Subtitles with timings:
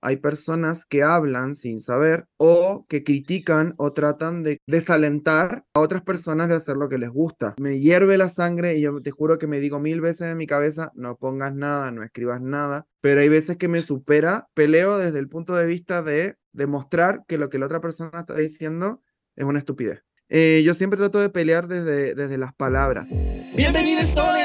[0.00, 6.02] hay personas que hablan sin saber o que critican o tratan de desalentar a otras
[6.02, 7.54] personas de hacer lo que les gusta.
[7.60, 10.46] Me hierve la sangre y yo te juro que me digo mil veces en mi
[10.46, 15.18] cabeza, no pongas nada, no escribas nada, pero hay veces que me supera, peleo desde
[15.18, 19.02] el punto de vista de demostrar que lo que la otra persona está diciendo
[19.36, 20.07] es una estupidez.
[20.30, 23.10] Eh, yo siempre trato de pelear desde, desde las palabras.
[23.54, 24.36] ¡Bienvenidos todos!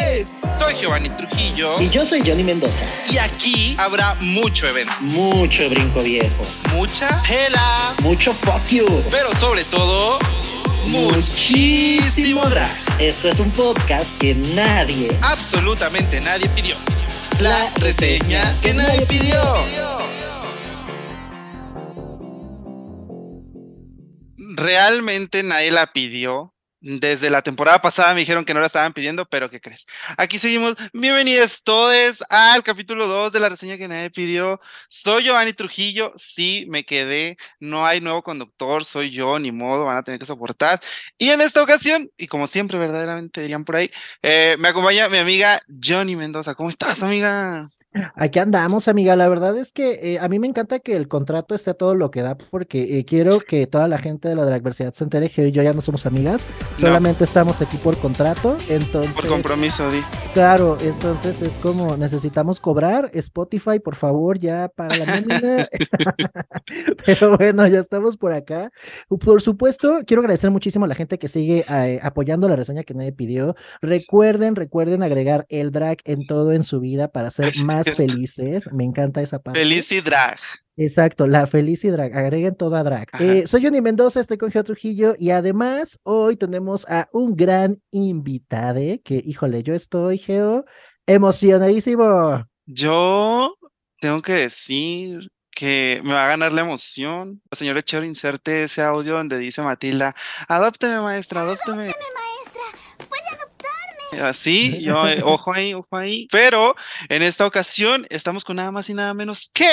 [0.58, 1.82] Soy Giovanni Trujillo.
[1.82, 2.86] Y yo soy Johnny Mendoza.
[3.10, 4.94] Y aquí habrá mucho evento.
[5.02, 6.46] Mucho brinco viejo.
[6.74, 7.94] Mucha pela.
[8.02, 8.86] Mucho fuck you.
[9.12, 10.20] Pero sobre todo,
[10.88, 12.72] muchísimo drag.
[13.00, 16.76] Esto es un podcast que nadie, absolutamente nadie pidió.
[17.42, 20.03] La reseña que nadie pidió.
[24.56, 26.54] Realmente nadie la pidió.
[26.86, 29.86] Desde la temporada pasada me dijeron que no la estaban pidiendo, pero ¿qué crees?
[30.18, 30.76] Aquí seguimos.
[30.92, 34.60] Bienvenidos todos al capítulo 2 de la reseña que nadie pidió.
[34.90, 36.12] Soy Giovanni Trujillo.
[36.18, 37.38] Sí, me quedé.
[37.62, 38.84] No hay nuevo conductor.
[38.84, 39.86] Soy yo, ni modo.
[39.86, 40.82] Van a tener que soportar.
[41.18, 43.90] Y en esta ocasión, y como siempre, verdaderamente dirían por ahí,
[44.22, 46.54] eh, me acompaña mi amiga Johnny Mendoza.
[46.54, 47.70] ¿Cómo estás, amiga?
[48.16, 49.16] Aquí andamos, amiga.
[49.16, 52.12] La verdad es que eh, a mí me encanta que el contrato esté todo lo
[52.12, 55.52] que da, porque eh, quiero que toda la gente de la adversidad se entere que
[55.52, 58.58] yo ya no somos amigas, solamente estamos aquí por contrato.
[58.70, 60.02] Entonces, por compromiso, Di.
[60.34, 63.12] Claro, entonces es como necesitamos cobrar.
[63.14, 65.68] Spotify, por favor, ya para la nómina.
[67.06, 68.72] Pero bueno, ya estamos por acá.
[69.08, 72.94] Por supuesto, quiero agradecer muchísimo a la gente que sigue eh, apoyando la reseña que
[72.94, 73.56] nadie pidió.
[73.82, 78.72] Recuerden, recuerden agregar el drag en todo en su vida para ser más felices.
[78.72, 79.60] Me encanta esa parte.
[79.60, 80.40] Feliz y drag.
[80.76, 82.16] Exacto, la feliz y drag.
[82.16, 83.08] Agreguen toda drag.
[83.20, 87.82] Eh, soy Johnny Mendoza, estoy con Geo Trujillo y además hoy tenemos a un gran
[87.92, 90.66] invitado que, híjole, yo estoy, Geo,
[91.06, 92.46] emocionadísimo.
[92.66, 93.56] Yo
[94.00, 97.42] tengo que decir que me va a ganar la emoción.
[97.52, 100.16] Señor Echero, inserte ese audio donde dice Matilda,
[100.48, 101.92] adópteme maestra, adópteme.
[104.22, 106.28] Así, yo, eh, ojo ahí, ojo ahí.
[106.32, 106.76] Pero
[107.10, 109.68] en esta ocasión estamos con nada más y nada menos que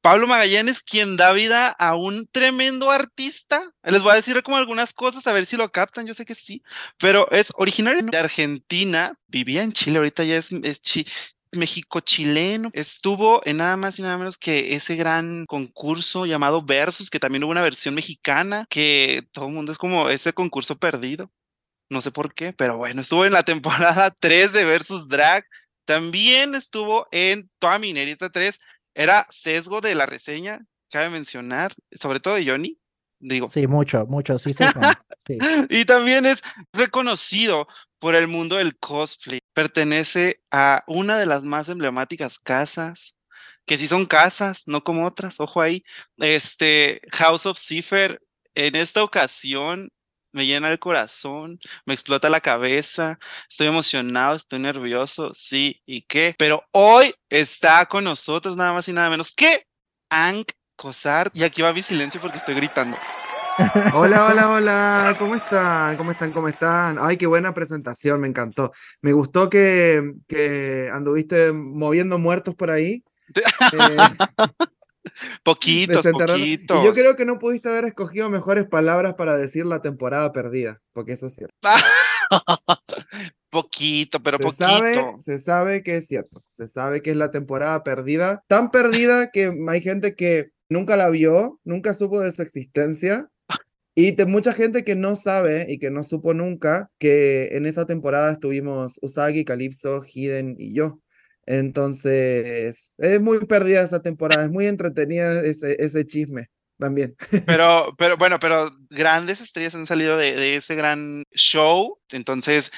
[0.00, 3.72] Pablo Magallanes, quien da vida a un tremendo artista.
[3.82, 6.36] Les voy a decir como algunas cosas, a ver si lo captan, yo sé que
[6.36, 6.62] sí,
[6.96, 10.80] pero es originario de Argentina, vivía en Chile, ahorita ya es, es
[11.52, 12.70] México chileno.
[12.72, 17.42] Estuvo en nada más y nada menos que ese gran concurso llamado Versus, que también
[17.44, 21.30] hubo una versión mexicana, que todo el mundo es como ese concurso perdido
[21.88, 25.44] no sé por qué, pero bueno, estuvo en la temporada 3 de Versus Drag,
[25.84, 28.58] también estuvo en Toda Minerita 3,
[28.94, 32.78] era sesgo de la reseña, cabe mencionar, sobre todo de Johnny,
[33.18, 33.50] digo.
[33.50, 34.52] Sí, mucho, mucho, sí,
[35.26, 35.38] sí.
[35.68, 36.42] y también es
[36.72, 43.14] reconocido por el mundo del cosplay, pertenece a una de las más emblemáticas casas,
[43.64, 45.84] que sí son casas, no como otras, ojo ahí,
[46.18, 48.20] este House of Cipher,
[48.54, 49.90] en esta ocasión
[50.36, 56.34] me llena el corazón, me explota la cabeza, estoy emocionado, estoy nervioso, sí, ¿y qué?
[56.38, 59.66] Pero hoy está con nosotros nada más y nada menos que
[60.10, 61.30] Ank Cosar.
[61.32, 62.98] Y aquí va mi silencio porque estoy gritando.
[63.94, 65.96] Hola, hola, hola, ¿cómo están?
[65.96, 66.30] ¿Cómo están?
[66.32, 66.98] ¿Cómo están?
[67.00, 68.72] Ay, qué buena presentación, me encantó.
[69.00, 73.02] Me gustó que, que anduviste moviendo muertos por ahí.
[73.72, 73.96] Eh,
[75.42, 76.84] Poquito, poquito.
[76.84, 81.12] Yo creo que no pudiste haber escogido mejores palabras para decir la temporada perdida, porque
[81.12, 81.54] eso es cierto.
[83.50, 84.64] poquito, pero se poquito.
[84.64, 86.42] Sabe, se sabe que es cierto.
[86.52, 88.42] Se sabe que es la temporada perdida.
[88.48, 93.30] Tan perdida que hay gente que nunca la vio, nunca supo de su existencia.
[93.98, 98.32] Y mucha gente que no sabe y que no supo nunca que en esa temporada
[98.32, 101.00] estuvimos Usagi, Calypso, Hiden y yo.
[101.46, 106.48] Entonces, es muy perdida esa temporada, es muy entretenida ese, ese chisme
[106.78, 107.16] también.
[107.46, 111.98] Pero, pero bueno, pero grandes estrellas han salido de, de ese gran show.
[112.10, 112.70] Entonces,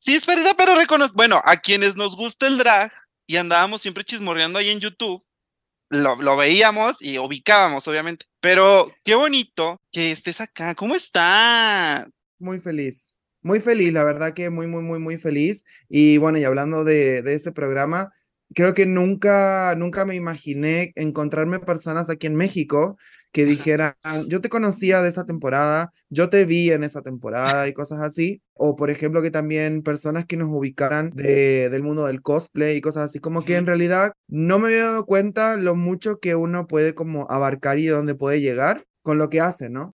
[0.00, 1.12] sí es perdida, pero reconoce.
[1.14, 2.92] Bueno, a quienes nos gusta el drag
[3.26, 5.24] y andábamos siempre chismorreando ahí en YouTube,
[5.88, 8.26] lo, lo, veíamos y ubicábamos, obviamente.
[8.40, 10.74] Pero qué bonito que estés acá.
[10.74, 12.06] ¿Cómo estás?
[12.38, 13.15] Muy feliz.
[13.46, 15.64] Muy feliz, la verdad que muy, muy, muy, muy feliz.
[15.88, 18.12] Y bueno, y hablando de, de ese programa,
[18.56, 22.96] creo que nunca, nunca me imaginé encontrarme personas aquí en México
[23.30, 23.94] que dijeran,
[24.28, 28.42] yo te conocía de esa temporada, yo te vi en esa temporada y cosas así.
[28.54, 32.80] O por ejemplo que también personas que nos ubicaran de, del mundo del cosplay y
[32.80, 36.66] cosas así, como que en realidad no me había dado cuenta lo mucho que uno
[36.66, 39.95] puede como abarcar y dónde puede llegar con lo que hace, ¿no?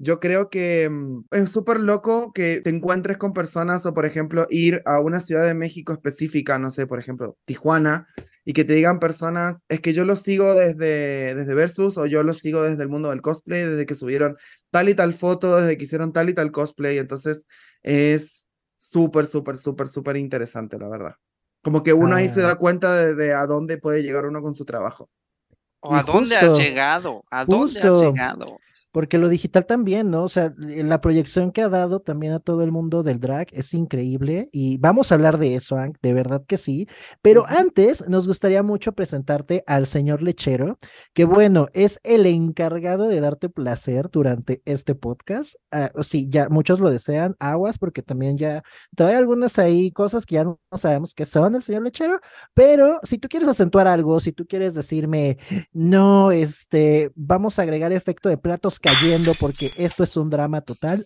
[0.00, 4.46] Yo creo que mm, es súper loco que te encuentres con personas o, por ejemplo,
[4.48, 8.06] ir a una ciudad de México específica, no sé, por ejemplo, Tijuana,
[8.44, 12.22] y que te digan personas, es que yo los sigo desde, desde Versus o yo
[12.22, 14.36] los sigo desde el mundo del cosplay, desde que subieron
[14.70, 16.98] tal y tal foto, desde que hicieron tal y tal cosplay.
[16.98, 17.46] Entonces
[17.82, 18.46] es
[18.78, 21.14] súper, súper, súper, súper interesante, la verdad.
[21.62, 22.48] Como que uno ahí se Ah.
[22.48, 25.10] da cuenta de, de a dónde puede llegar uno con su trabajo.
[25.80, 27.22] ¿O a dónde has llegado?
[27.30, 28.58] ¿A dónde has llegado?
[28.90, 30.24] Porque lo digital también, ¿no?
[30.24, 33.74] O sea, la proyección que ha dado también a todo el mundo del drag es
[33.74, 36.88] increíble y vamos a hablar de eso, Hank, de verdad que sí.
[37.22, 40.78] Pero antes nos gustaría mucho presentarte al señor Lechero,
[41.14, 45.54] que bueno, es el encargado de darte placer durante este podcast.
[45.70, 48.62] Ah, sí, ya muchos lo desean, aguas, porque también ya
[48.96, 52.20] trae algunas ahí cosas que ya no no sabemos qué son el señor Lechero,
[52.54, 55.38] pero si tú quieres acentuar algo, si tú quieres decirme,
[55.72, 61.04] no, este, vamos a agregar efecto de platos cayendo porque esto es un drama total.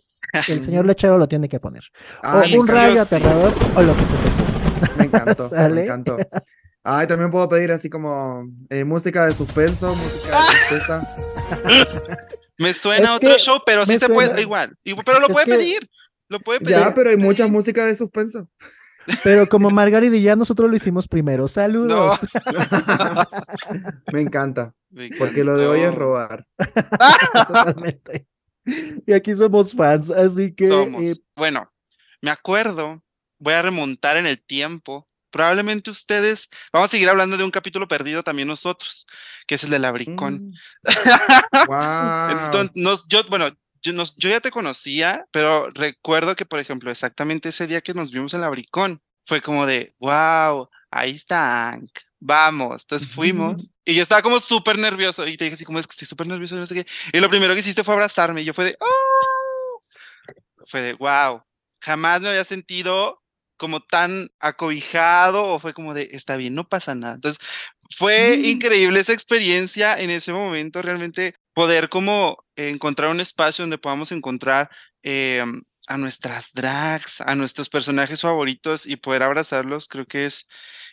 [0.48, 0.86] El señor.
[0.86, 1.82] Lechero lo tiene que poner.
[2.22, 4.90] Me o un encantó, rayo aterrador o lo que se te ocurra.
[4.96, 5.84] me encantó, me ¿Sale?
[5.84, 6.16] encantó.
[6.84, 11.14] Ay, también puedo pedir así como eh, música de suspenso, música de tristeza.
[12.58, 14.76] Me suena Es a otro show, pero sí me se puede, igual.
[15.04, 15.90] Pero lo Es puede que- pedir.
[16.28, 16.76] Lo puede pedir.
[16.78, 18.48] Ya, pero hay mucha música de suspenso.
[19.22, 21.46] Pero como Margarita y ya nosotros lo hicimos primero.
[21.48, 22.20] Saludos.
[24.12, 24.81] Me encanta, Me
[25.18, 26.46] porque lo de hoy es robar.
[27.32, 28.26] Totalmente.
[29.06, 31.02] Y aquí somos fans, así que Somos.
[31.02, 31.70] eh, Bueno,
[32.20, 33.02] me acuerdo,
[33.38, 35.06] voy a remontar en el tiempo.
[35.30, 39.06] Probablemente ustedes, vamos a seguir hablando de un capítulo perdido también nosotros,
[39.46, 40.52] que es el del abricón.
[41.66, 42.30] Wow.
[42.30, 43.48] Entonces, nos- yo, bueno,
[43.82, 47.94] yo, nos- yo ya te conocía, pero recuerdo que, por ejemplo, exactamente ese día que
[47.94, 51.90] nos vimos en el abricón, fue como de, wow, ahí está Hank,
[52.24, 52.82] vamos.
[52.82, 55.92] Entonces fuimos y yo estaba como súper nervioso y te dije así como es que
[55.92, 56.86] estoy súper nervioso y no sé qué.
[57.12, 59.80] Y lo primero que hiciste fue abrazarme y yo fue de, oh,
[60.66, 61.42] fue de, wow,
[61.80, 63.20] jamás me había sentido
[63.56, 67.14] como tan acobijado o fue como de, está bien, no pasa nada.
[67.14, 67.44] Entonces,
[67.96, 68.44] fue Mm.
[68.46, 74.70] increíble esa experiencia en ese momento, realmente poder como encontrar un espacio donde podamos encontrar
[75.02, 75.44] eh,
[75.88, 80.46] a nuestras drags, a nuestros personajes favoritos y poder abrazarlos, creo que es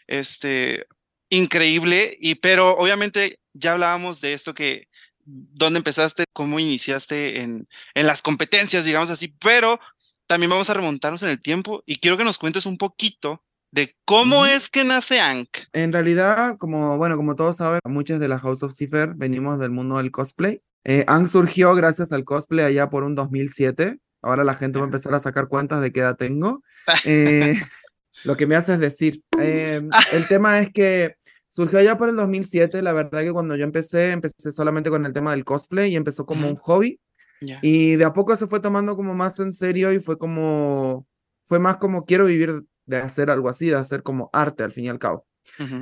[0.08, 0.88] este
[1.30, 2.18] increíble.
[2.20, 4.88] Y pero obviamente ya hablábamos de esto que
[5.26, 9.80] dónde empezaste, cómo iniciaste en, en las competencias, digamos así, pero
[10.28, 13.96] también vamos a remontarnos en el tiempo y quiero que nos cuentes un poquito de
[14.06, 15.50] cómo es que nace Ank.
[15.74, 19.72] En realidad, como, bueno, como todos saben, muchas de la House of Cipher venimos del
[19.72, 20.62] mundo del cosplay.
[20.86, 24.00] Eh, Ang surgió gracias al cosplay allá por un 2007.
[24.22, 26.64] Ahora la gente va a empezar a sacar cuentas de qué edad tengo.
[27.06, 27.56] Eh,
[28.24, 29.24] lo que me hace es decir.
[29.40, 29.82] Eh,
[30.14, 31.16] el tema es que
[31.60, 32.82] surgió allá por el 2007.
[32.82, 36.26] La verdad que cuando yo empecé, empecé solamente con el tema del cosplay y empezó
[36.26, 37.02] como un hobby.
[37.62, 41.06] Y de a poco se fue tomando como más en serio y fue como,
[41.46, 44.86] fue más como quiero vivir de hacer algo así, de hacer como arte al fin
[44.86, 45.26] y al cabo.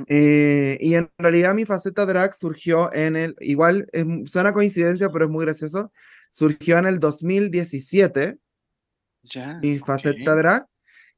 [0.08, 5.26] Eh, y en realidad mi faceta drag surgió en el, igual es, suena coincidencia, pero
[5.26, 5.92] es muy gracioso,
[6.30, 8.36] surgió en el 2017,
[9.22, 9.60] Ya.
[9.62, 10.66] mi faceta drag,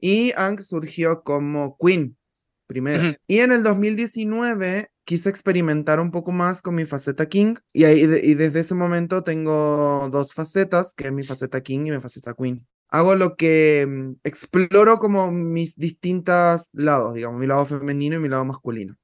[0.01, 2.17] y Ang surgió como Queen
[2.71, 3.03] primero.
[3.27, 8.07] Y en el 2019 quise experimentar un poco más con mi faceta King, y, ahí,
[8.07, 12.01] de- y desde ese momento tengo dos facetas, que es mi faceta King y mi
[12.01, 12.65] faceta Queen.
[12.89, 18.29] Hago lo que mm, exploro como mis distintos lados, digamos, mi lado femenino y mi
[18.29, 18.97] lado masculino.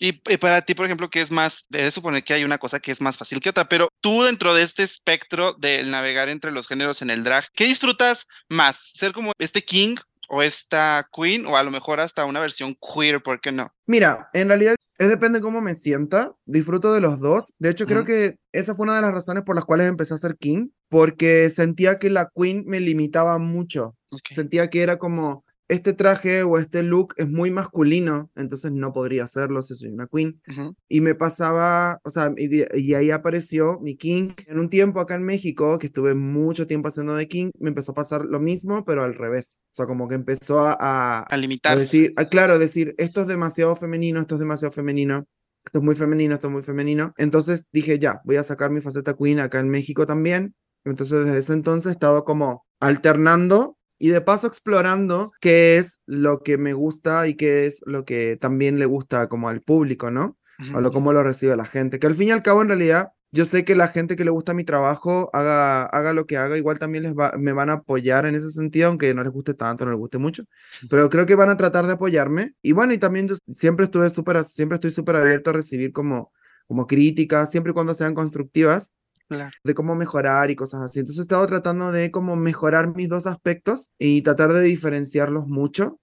[0.00, 2.80] Y, y para ti, por ejemplo, que es más, de suponer que hay una cosa
[2.80, 6.50] que es más fácil que otra, pero tú dentro de este espectro del navegar entre
[6.50, 8.76] los géneros en el drag, ¿qué disfrutas más?
[8.94, 9.94] ¿Ser como este king
[10.32, 13.70] o esta queen o a lo mejor hasta una versión queer, ¿por qué no?
[13.86, 16.32] Mira, en realidad es depende de cómo me sienta.
[16.46, 17.52] Disfruto de los dos.
[17.58, 20.18] De hecho, creo que esa fue una de las razones por las cuales empecé a
[20.18, 23.94] ser King, porque sentía que la Queen me limitaba mucho.
[24.30, 29.24] Sentía que era como, este traje o este look es muy masculino, entonces no podría
[29.24, 30.40] hacerlo si soy una Queen.
[30.88, 34.30] Y me pasaba, o sea, y, y ahí apareció mi King.
[34.46, 37.92] En un tiempo acá en México, que estuve mucho tiempo haciendo de King, me empezó
[37.92, 39.58] a pasar lo mismo, pero al revés.
[39.72, 41.80] O sea, como que empezó a, a, A a limitarse.
[41.80, 45.24] decir, claro, decir, esto es demasiado femenino, esto es demasiado femenino,
[45.64, 47.12] esto es muy femenino, esto es muy femenino.
[47.16, 50.54] Entonces dije, ya, voy a sacar mi faceta queen acá en México también.
[50.84, 56.42] Entonces desde ese entonces he estado como alternando y de paso explorando qué es lo
[56.42, 60.36] que me gusta y qué es lo que también le gusta como al público, ¿no?
[60.58, 60.76] Ujú.
[60.76, 62.00] o lo cómo lo recibe la gente.
[62.00, 64.32] Que al fin y al cabo, en realidad, yo sé que la gente que le
[64.32, 67.74] gusta mi trabajo, haga, haga lo que haga, igual también les va, me van a
[67.74, 70.42] apoyar en ese sentido, aunque no les guste tanto, no les guste mucho.
[70.90, 72.56] Pero creo que van a tratar de apoyarme.
[72.60, 76.32] Y bueno, y también yo siempre estuve súper, siempre estoy súper abierto a recibir como,
[76.66, 78.94] como críticas, siempre y cuando sean constructivas
[79.32, 79.50] Claro.
[79.64, 81.00] de cómo mejorar y cosas así.
[81.00, 85.98] Entonces he estado tratando de como mejorar mis dos aspectos y tratar de diferenciarlos mucho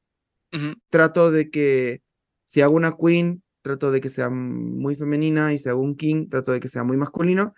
[0.53, 0.74] Ujú.
[0.89, 2.01] trato de que
[2.45, 6.27] si hago una queen, trato de que sea muy femenina y si hago un king,
[6.29, 7.53] trato de que sea muy masculino,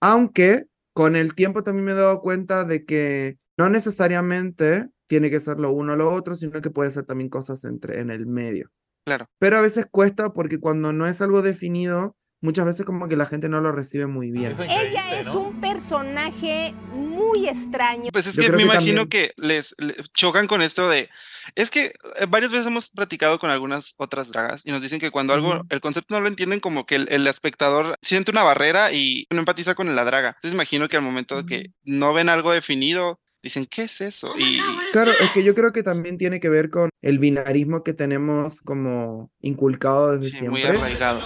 [0.00, 5.40] aunque con el tiempo también me he dado cuenta de que no necesariamente tiene que
[5.40, 8.26] ser lo uno o lo otro, sino que puede ser también cosas entre, en el
[8.26, 8.70] medio.
[9.04, 9.26] Claro.
[9.38, 13.26] Pero a veces cuesta porque cuando no es algo definido, muchas veces como que la
[13.26, 14.52] gente no lo recibe muy bien.
[14.68, 18.10] Ella es un personaje muy extraño.
[18.12, 21.08] Pues es Yo que me que imagino también- que les, le- chocan con esto de.
[21.54, 21.92] Es que eh,
[22.28, 25.80] varias veces hemos platicado con algunas otras dragas y nos dicen que cuando algo, el
[25.80, 29.74] concepto no lo entienden, como que el, el espectador siente una barrera y no empatiza
[29.74, 30.28] con la draga.
[30.36, 34.34] Entonces imagino que al momento que no ven algo definido, dicen, ¿qué es eso?
[34.38, 34.58] Y
[34.92, 38.60] Claro, es que yo creo que también tiene que ver con el binarismo que tenemos
[38.60, 40.80] como inculcado desde sí, muy siempre.
[40.80, 41.20] arraigado.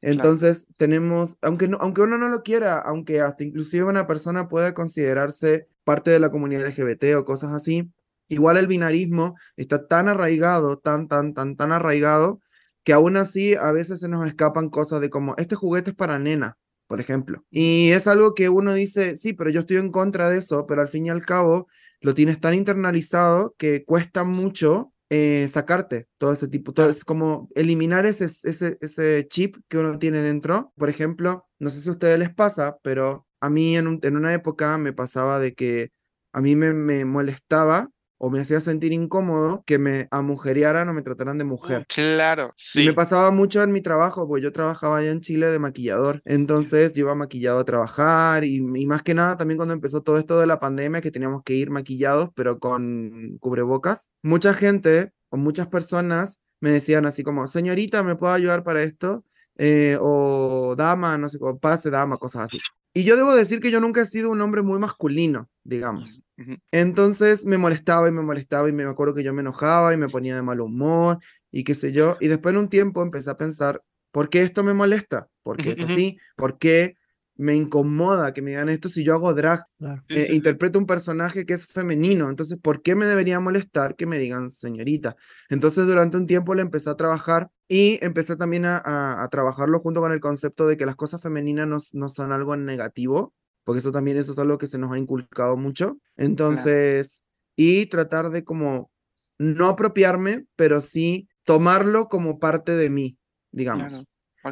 [0.00, 5.68] Entonces tenemos, aunque, aunque uno no lo quiera, aunque hasta inclusive una persona pueda considerarse
[5.84, 7.90] parte de la comunidad LGBT o cosas así,
[8.28, 12.40] igual el binarismo está tan arraigado, tan, tan, tan, tan arraigado,
[12.84, 16.18] que aún así a veces se nos escapan cosas de como, este juguete es para
[16.18, 17.44] nena, por ejemplo.
[17.50, 20.82] Y es algo que uno dice, sí, pero yo estoy en contra de eso, pero
[20.82, 21.66] al fin y al cabo
[22.00, 27.48] lo tienes tan internalizado que cuesta mucho eh, sacarte todo ese tipo, todo es como
[27.54, 30.72] eliminar ese, ese, ese chip que uno tiene dentro.
[30.76, 34.16] Por ejemplo, no sé si a ustedes les pasa, pero a mí en, un- en
[34.16, 35.90] una época me pasaba de que
[36.32, 37.88] a mí me, me molestaba
[38.24, 41.84] o me hacía sentir incómodo que me amujerearan o me trataran de mujer.
[41.88, 42.86] Claro, Y sí.
[42.86, 46.94] me pasaba mucho en mi trabajo, pues yo trabajaba allá en Chile de maquillador, entonces
[46.94, 50.40] yo iba maquillado a trabajar y, y más que nada también cuando empezó todo esto
[50.40, 55.68] de la pandemia que teníamos que ir maquillados pero con cubrebocas, mucha gente o muchas
[55.68, 59.22] personas me decían así como, señorita, ¿me puedo ayudar para esto?
[59.58, 62.58] Eh, o dama, no sé, cómo, pase dama, cosas así.
[62.94, 66.22] Y yo debo decir que yo nunca he sido un hombre muy masculino, digamos.
[66.70, 70.08] Entonces me molestaba y me molestaba y me acuerdo que yo me enojaba y me
[70.08, 71.18] ponía de mal humor
[71.50, 72.16] y qué sé yo.
[72.20, 73.82] Y después en un tiempo empecé a pensar,
[74.12, 75.28] ¿por qué esto me molesta?
[75.42, 76.18] ¿Por qué es así?
[76.36, 76.96] ¿Por qué
[77.36, 79.64] me incomoda que me digan esto si yo hago drag?
[79.78, 80.02] Claro.
[80.08, 80.36] Eh, sí, sí.
[80.36, 84.50] interpreto un personaje que es femenino, entonces ¿por qué me debería molestar que me digan
[84.50, 85.16] señorita?
[85.48, 89.80] Entonces durante un tiempo le empecé a trabajar y empecé también a, a- a trabajarlo
[89.80, 93.80] junto con el concepto de que las cosas femeninas no, no son algo negativo, porque
[93.80, 95.98] eso también eso es algo que se nos ha inculcado mucho.
[96.16, 97.22] Entonces,
[97.56, 98.90] y tratar de como
[99.38, 103.18] no apropiarme, pero sí tomarlo como parte de mí,
[103.50, 103.92] digamos.
[103.92, 104.04] Claro.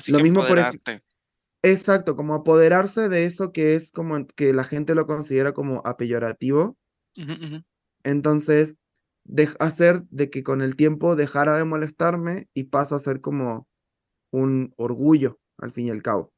[0.08, 0.58] Lo mismo por.
[1.62, 6.76] Exacto, como apoderarse de eso que es como que la gente lo considera como apeyorativo.
[8.04, 8.76] Entonces,
[9.24, 13.68] dej- hacer de que con el tiempo dejara de molestarme y pasa a ser como
[14.32, 16.32] un orgullo, al fin y al cabo.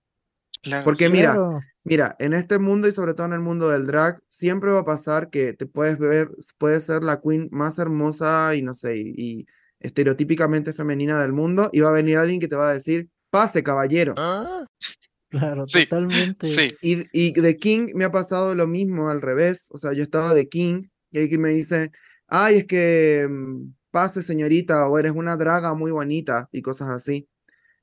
[0.62, 1.60] Claro, Porque mira, Claro.
[1.86, 4.84] Mira, en este mundo y sobre todo en el mundo del drag, siempre va a
[4.84, 9.12] pasar que te puedes ver, puedes ser la queen más hermosa y no sé, y,
[9.16, 9.46] y
[9.80, 13.62] estereotípicamente femenina del mundo, y va a venir alguien que te va a decir, pase,
[13.62, 14.14] caballero.
[15.38, 16.46] Claro, Sí, totalmente.
[16.46, 19.68] Sí, Y, y de King me ha pasado lo mismo al revés.
[19.72, 21.90] O sea, yo estaba de King y alguien me dice,
[22.28, 27.28] ay, es que mm, pase, señorita, o eres una draga muy bonita y cosas así.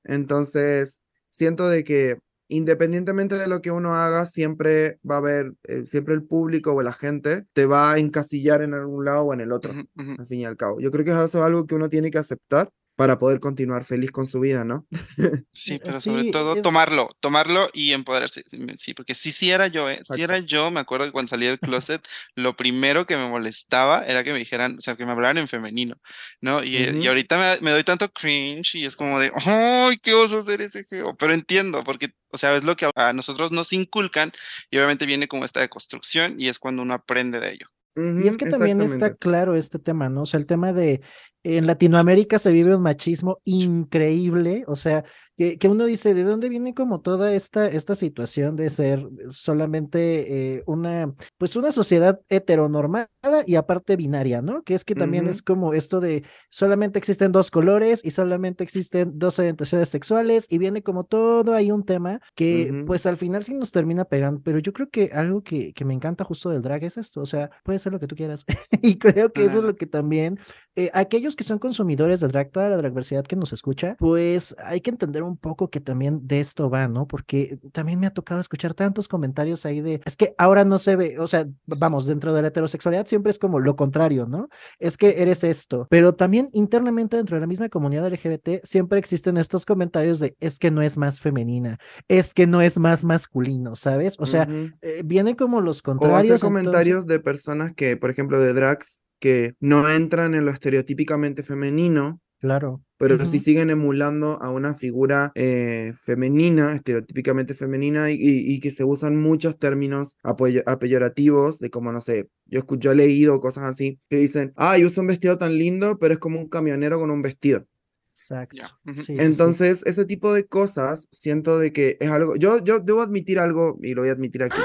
[0.06, 2.18] Entonces, siento de que
[2.48, 6.82] independientemente de lo que uno haga, siempre va a haber, eh, siempre el público o
[6.84, 10.16] la gente te va a encasillar en algún lado o en el otro, ujú.
[10.20, 10.82] al fin y al cabo.
[10.82, 14.12] Yo creo que eso es algo que uno tiene que aceptar para poder continuar feliz
[14.12, 14.86] con su vida, ¿no?
[15.54, 18.44] Sí, pero sobre sí, todo es- tomarlo, tomarlo y empoderarse.
[18.78, 20.00] Sí, porque sí, sí era yo, ¿eh?
[20.06, 24.06] Sí era yo, me acuerdo que cuando salí del closet, lo primero que me molestaba
[24.06, 25.98] era que me dijeran, o sea, que me hablaran en femenino,
[26.40, 26.64] ¿no?
[26.64, 30.14] Y, eh, y ahorita me, me doy tanto cringe y es como de, ¡ay, qué
[30.14, 31.16] oso ser ese geo!
[31.18, 34.32] Pero entiendo, porque, o sea, es lo que a- a nosotros nos inculcan
[34.70, 37.68] y obviamente viene como esta deconstrucción y es cuando uno aprende de ello.
[37.96, 40.22] Y es que también está claro este tema, ¿no?
[40.22, 41.02] O sea, el tema de
[41.44, 45.04] en Latinoamérica se vive un machismo increíble, o sea,
[45.42, 50.58] que, que uno dice, ¿de dónde viene como toda esta, esta situación de ser solamente
[50.58, 53.10] eh, una, pues una sociedad heteronormada
[53.48, 54.62] y aparte binaria, ¿no?
[54.62, 59.14] Que es que también es como esto de solamente existen dos colores y solamente existen
[59.16, 63.56] dos orientaciones sexuales y viene como todo ahí un tema que pues al final sí
[63.56, 66.84] nos termina pegando, pero yo creo que algo que, que me encanta justo del drag
[66.84, 68.46] es esto, o sea, puede ser lo que tú quieras
[68.84, 70.38] y creo que eso es lo que también
[70.76, 74.82] eh, aquellos que son consumidores de drag, toda la dragversidad que nos escucha, pues hay
[74.82, 77.08] que entender un poco que también de esto va, ¿no?
[77.08, 80.96] Porque también me ha tocado escuchar tantos comentarios ahí de, es que ahora no se
[80.96, 84.48] ve, o sea, vamos, dentro de la heterosexualidad siempre es como lo contrario, ¿no?
[84.80, 89.38] Es que eres esto, pero también internamente dentro de la misma comunidad LGBT siempre existen
[89.38, 93.76] estos comentarios de, es que no es más femenina, es que no es más masculino,
[93.76, 94.16] ¿sabes?
[94.20, 94.70] O sea, Ujú.
[94.82, 96.18] eh, vienen como los O contrarios.
[96.20, 100.52] hacer entonces- comentarios de personas que, por ejemplo, de drags que no entran en lo
[100.52, 102.82] estereotípicamente femenino Claro.
[102.98, 103.26] pero Ujú.
[103.28, 108.84] sí siguen emulando a una figura eh, femenina, estereotípicamente femenina, y, y- y que se
[108.84, 110.18] usan muchos términos
[110.66, 115.02] apeyorativos, de como, no sé, yo escucho, he leído cosas así, que dicen, ay, usa
[115.02, 117.66] un vestido tan lindo, pero es como un camionero con un vestido.
[118.14, 118.68] Exacto.
[118.94, 119.16] Sí.
[119.20, 123.78] Entonces, ese tipo de cosas, siento de que es algo, yo, yo debo admitir algo,
[123.82, 124.60] y lo voy a admitir aquí.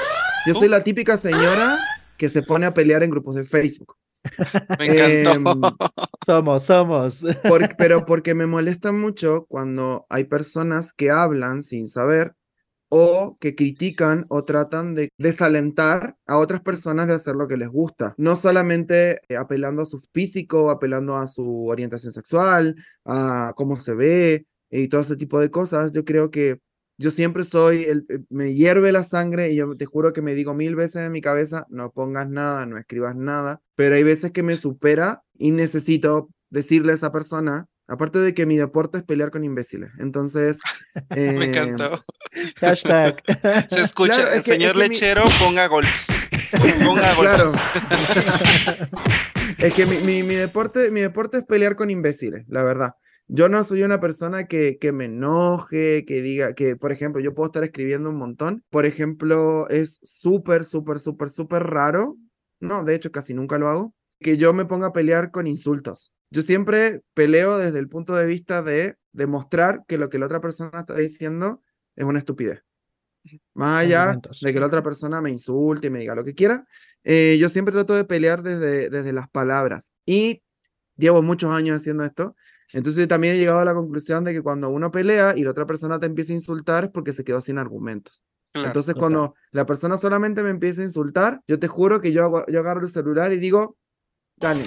[0.47, 1.77] Yo soy la típica señora
[2.17, 3.95] que se pone a pelear en grupos de Facebook.
[4.79, 5.31] Me encantó.
[5.33, 5.43] Em,
[6.25, 7.21] Somos, somos.
[7.45, 12.33] Por- pero porque me molesta mucho cuando hay personas que hablan sin saber
[12.89, 17.69] o que critican o tratan de desalentar a otras personas de hacer lo que les
[17.69, 18.13] gusta.
[18.17, 23.95] No solamente eh, apelando a su físico, apelando a su orientación sexual, a cómo se
[23.95, 25.91] ve y todo ese tipo de cosas.
[25.93, 26.57] Yo creo que
[26.97, 30.33] yo siempre soy, el, eh, me hierve la sangre y yo te juro que me
[30.35, 34.31] digo mil veces en mi cabeza, no pongas nada, no escribas nada, pero hay veces
[34.31, 39.03] que me supera y necesito decirle a esa persona, aparte de que mi deporte es
[39.03, 39.91] pelear con imbéciles.
[39.99, 40.59] Entonces,
[41.11, 42.03] Me eh, encantó.
[42.59, 43.21] Hashtag.
[43.69, 45.91] Se escucha, Claro, es que- señor es que mi- lechero, ponga golpes.
[46.83, 47.35] Ponga golpes.
[47.35, 47.53] Claro.
[49.57, 52.91] es que mi, mi, mi deporte, mi deporte es pelear con imbéciles, la verdad.
[53.29, 57.33] Yo no soy una persona que, que me enoje, que diga que, por ejemplo, yo
[57.33, 58.63] puedo estar escribiendo un montón.
[58.69, 62.17] Por ejemplo, es súper, súper, súper, súper raro.
[62.59, 63.93] No, de hecho, casi nunca lo hago.
[64.19, 66.13] Que yo me ponga a pelear con insultos.
[66.29, 70.39] Yo siempre peleo desde el punto de vista de demostrar que lo que la otra
[70.39, 71.61] persona está diciendo
[71.95, 72.63] es una estupidez.
[73.53, 76.65] Más allá de que la otra persona me insulte y me diga lo que quiera,
[77.03, 79.91] eh, yo siempre trato de pelear desde, desde las palabras.
[80.05, 80.43] Y
[80.95, 82.35] llevo muchos años haciendo esto.
[82.73, 85.51] Entonces yo también he llegado a la conclusión de que cuando uno pelea y la
[85.51, 88.21] otra persona te empieza a insultar es porque se quedó sin argumentos.
[88.53, 88.67] Claro.
[88.69, 88.99] Entonces total.
[89.11, 92.59] cuando la persona solamente me empieza a insultar, yo te juro que yo, hago- yo
[92.59, 93.77] agarro el celular y digo,
[94.37, 94.63] Dani.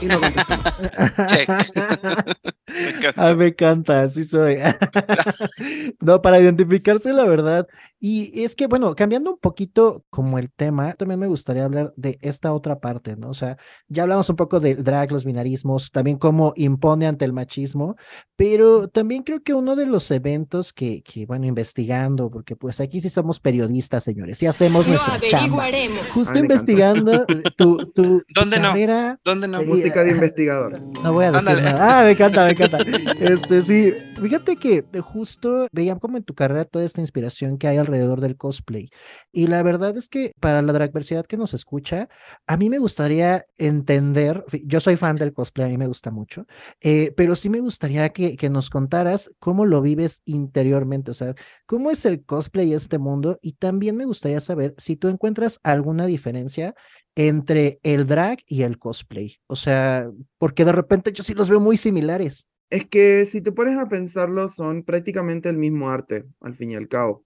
[0.00, 0.54] Y no contesto.
[1.28, 1.48] Check.
[2.72, 3.22] Me encantó.
[3.22, 4.58] Ah, me encanta, así soy.
[6.00, 7.68] No, para identificarse la verdad.
[8.04, 12.18] Y es que, bueno, cambiando un poquito como el tema, también me gustaría hablar de
[12.20, 13.28] esta otra parte, ¿no?
[13.28, 17.32] O sea, ya hablamos un poco del drag, los binarismos, también cómo impone ante el
[17.32, 17.94] machismo,
[18.34, 23.00] pero también creo que uno de los eventos que, que bueno, investigando, porque pues aquí
[23.00, 25.38] sí somos periodistas, señores, y hacemos nuestra chamba.
[25.38, 26.08] averiguaremos.
[26.10, 28.68] Justo Ay, investigando eh, tu, tu, ¿Dónde no?
[28.70, 29.60] carrera, ¿Dónde no?
[29.60, 30.76] Eh, Música de investigador.
[31.04, 31.62] no voy a decir Ándale.
[31.70, 32.00] nada.
[32.00, 32.78] Ah, me encanta, me encanta.
[33.20, 37.76] Este, sí, fíjate que justo veían como en tu carrera toda esta inspiración que hay
[37.92, 38.90] alrededor del cosplay.
[39.32, 42.08] Y la verdad es que para la dragversidad que nos escucha,
[42.46, 46.46] a mí me gustaría entender, yo soy fan del cosplay, a mí me gusta mucho,
[46.80, 51.34] eh, pero sí me gustaría que, que nos contaras cómo lo vives interiormente, o sea,
[51.66, 56.06] cómo es el cosplay este mundo y también me gustaría saber si tú encuentras alguna
[56.06, 56.74] diferencia
[57.14, 61.60] entre el drag y el cosplay, o sea, porque de repente yo sí los veo
[61.60, 62.48] muy similares.
[62.72, 66.74] Es que si te pones a pensarlo, son prácticamente el mismo arte, al fin y
[66.74, 67.22] al cabo.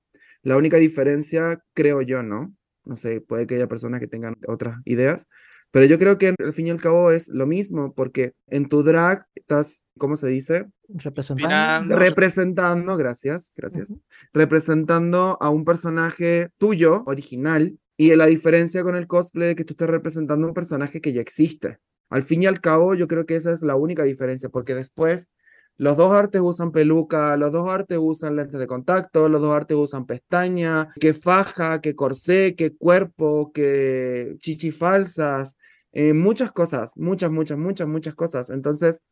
[0.46, 2.54] La única diferencia, creo yo, ¿no?
[2.84, 5.26] No sé, puede que haya personas que tengan otras ideas,
[5.72, 8.84] pero yo creo que al fin y al cabo es lo mismo, porque en tu
[8.84, 10.66] drag estás, ¿cómo se dice?
[10.88, 11.48] Representando.
[11.48, 11.96] Inspirando.
[11.96, 13.92] Representando, gracias, gracias.
[14.32, 19.72] Representando a un personaje tuyo, original, y la diferencia con el cosplay es que tú
[19.72, 21.78] estás representando un personaje que ya existe.
[22.08, 25.32] Al fin y al cabo, yo creo que esa es la única diferencia, porque después
[25.78, 29.76] los dos artes usan peluca, los dos artes usan lentes de contacto, los dos artes
[29.76, 35.56] usan pestaña, que faja, que corsé, que cuerpo, que chichi falsas,
[35.92, 38.50] eh, muchas cosas, muchas, muchas, muchas, muchas cosas.
[38.50, 39.02] Entonces,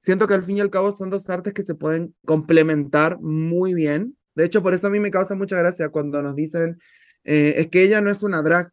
[0.00, 3.74] siento que al fin y al cabo son dos artes que se pueden complementar muy
[3.74, 4.16] bien.
[4.34, 6.78] De hecho, por eso a mí me causa mucha gracia cuando nos dicen,
[7.24, 8.70] eh, es que ella no es una drag,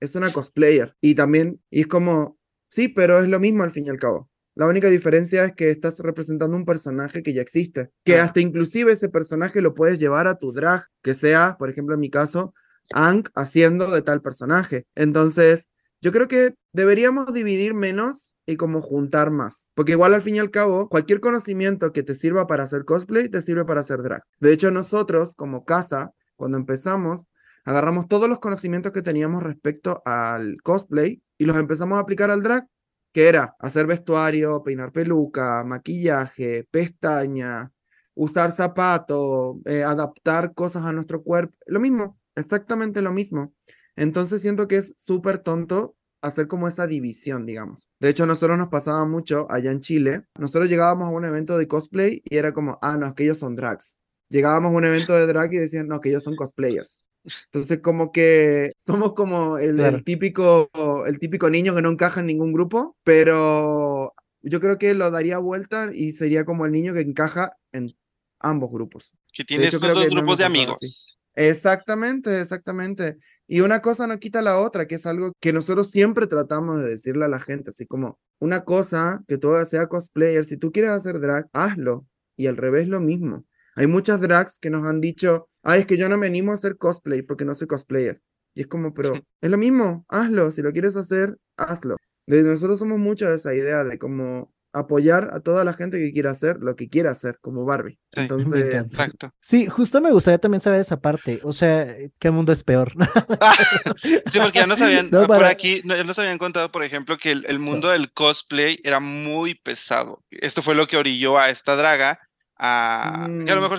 [0.00, 0.96] es una cosplayer.
[1.00, 2.38] Y también, y es como,
[2.70, 4.31] sí, pero es lo mismo al fin y al cabo.
[4.54, 8.92] La única diferencia es que estás representando un personaje que ya existe, que hasta inclusive
[8.92, 12.52] ese personaje lo puedes llevar a tu drag, que sea, por ejemplo, en mi caso,
[12.92, 14.84] Ank haciendo de tal personaje.
[14.94, 15.68] Entonces,
[16.02, 20.40] yo creo que deberíamos dividir menos y como juntar más, porque igual al fin y
[20.40, 24.22] al cabo, cualquier conocimiento que te sirva para hacer cosplay, te sirve para hacer drag.
[24.40, 27.24] De hecho, nosotros como casa, cuando empezamos,
[27.64, 32.42] agarramos todos los conocimientos que teníamos respecto al cosplay y los empezamos a aplicar al
[32.42, 32.66] drag
[33.12, 37.72] que era hacer vestuario, peinar peluca, maquillaje, pestaña,
[38.14, 43.54] usar zapato, eh, adaptar cosas a nuestro cuerpo, lo mismo, exactamente lo mismo.
[43.96, 47.88] Entonces siento que es súper tonto hacer como esa división, digamos.
[48.00, 50.24] De hecho, nosotros nos pasaba mucho allá en Chile.
[50.38, 53.38] Nosotros llegábamos a un evento de cosplay y era como, ah, no, es que ellos
[53.38, 53.98] son drags.
[54.28, 57.02] Llegábamos a un evento de drag y decían, no, que ellos son cosplayers.
[57.24, 60.70] Entonces, como que somos como el, típico,
[61.06, 65.38] el típico niño que no encaja en ningún grupo, pero yo creo que lo daría
[65.38, 67.96] vuelta y sería como el niño que encaja en
[68.40, 69.12] ambos grupos.
[69.32, 71.18] Que tiene hecho, estos dos grupos de amigos.
[71.34, 73.18] Exactamente, exactamente.
[73.46, 76.90] Y una cosa no quita la otra, que es algo que nosotros siempre tratamos de
[76.90, 80.72] decirle a la gente, así como una cosa que tú hagas sea cosplayer, si tú
[80.72, 82.06] quieres hacer drag, hazlo.
[82.36, 83.44] Y al revés lo mismo.
[83.76, 86.54] Hay muchas drags que nos han dicho, ay, es que yo no me animo a
[86.54, 88.20] hacer cosplay porque no soy cosplayer.
[88.54, 91.96] Y es como, pero es lo mismo, hazlo, si lo quieres hacer, hazlo.
[92.26, 96.12] De nosotros somos mucho de esa idea de como apoyar a toda la gente que
[96.12, 97.98] quiera hacer lo que quiera hacer, como Barbie.
[98.14, 98.74] Sí, Entonces.
[98.74, 99.34] Exacto.
[99.40, 101.40] Sí, justo me gustaría también saber esa parte.
[101.42, 102.92] O sea, ¿qué mundo es peor?
[104.02, 106.72] Sí, porque ya nos habían, No, ah, por para- aquí, no- ya nos habían contado,
[106.72, 110.24] por ejemplo, que el, mundo del cosplay era muy pesado.
[110.30, 112.18] Esto fue lo que orilló a esta draga
[112.64, 113.78] a, que a lo Mm, mejor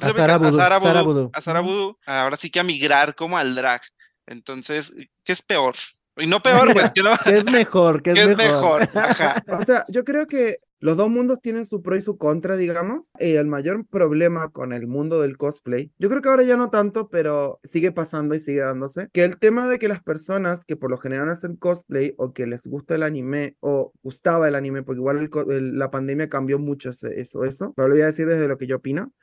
[1.33, 1.61] a Sara.
[1.61, 3.81] Voodoo, ahora sí que a migrar como al drag.
[4.27, 4.93] Entonces,
[5.23, 5.75] ¿qué es peor?
[6.17, 8.01] Y no peor, que no, ¿Qué es mejor?
[8.03, 8.81] ¿Qué es, ¿qué es mejor?
[8.81, 8.89] mejor?
[8.97, 9.43] Ajá.
[9.59, 13.11] O sea, yo creo que los dos mundos tienen su pro y su contra, digamos.
[13.17, 16.69] Y el mayor problema con el mundo del cosplay, yo creo que ahora ya no
[16.71, 20.75] tanto, pero sigue pasando y sigue dándose, que el tema de que las personas que
[20.75, 24.83] por lo general hacen cosplay o que les gusta el anime o gustaba el anime,
[24.83, 28.07] porque igual el el- la pandemia cambió mucho ese- eso, eso, pero lo voy a
[28.07, 29.13] decir desde lo que yo opino.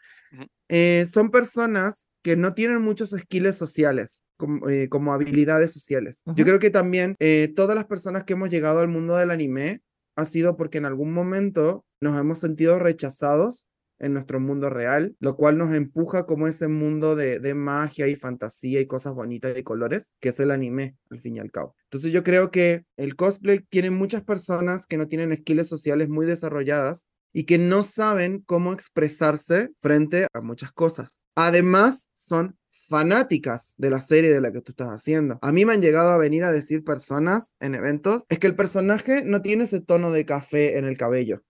[0.69, 6.23] Eh, son personas que no tienen muchos skills sociales, como, eh, como habilidades sociales.
[6.37, 9.81] Yo creo que también eh, todas las personas que hemos llegado al mundo del anime
[10.17, 13.67] ha sido porque en algún momento nos hemos sentido rechazados
[13.99, 18.17] en nuestro mundo real, lo cual nos empuja como ese mundo de, de magia y
[18.17, 21.77] fantasía y cosas bonitas y colores, que es el anime, al fin y al cabo.
[21.85, 26.25] Entonces yo creo que el cosplay tiene muchas personas que no tienen skills sociales muy
[26.25, 31.21] desarrolladas y que no saben cómo expresarse frente a muchas cosas.
[31.35, 35.39] Además, son fanáticas de la serie de la que tú estás haciendo.
[35.43, 38.55] A mí me han llegado a venir a decir personas en eventos, es que el
[38.57, 41.43] personaje no tiene ese tono de café en el cabello.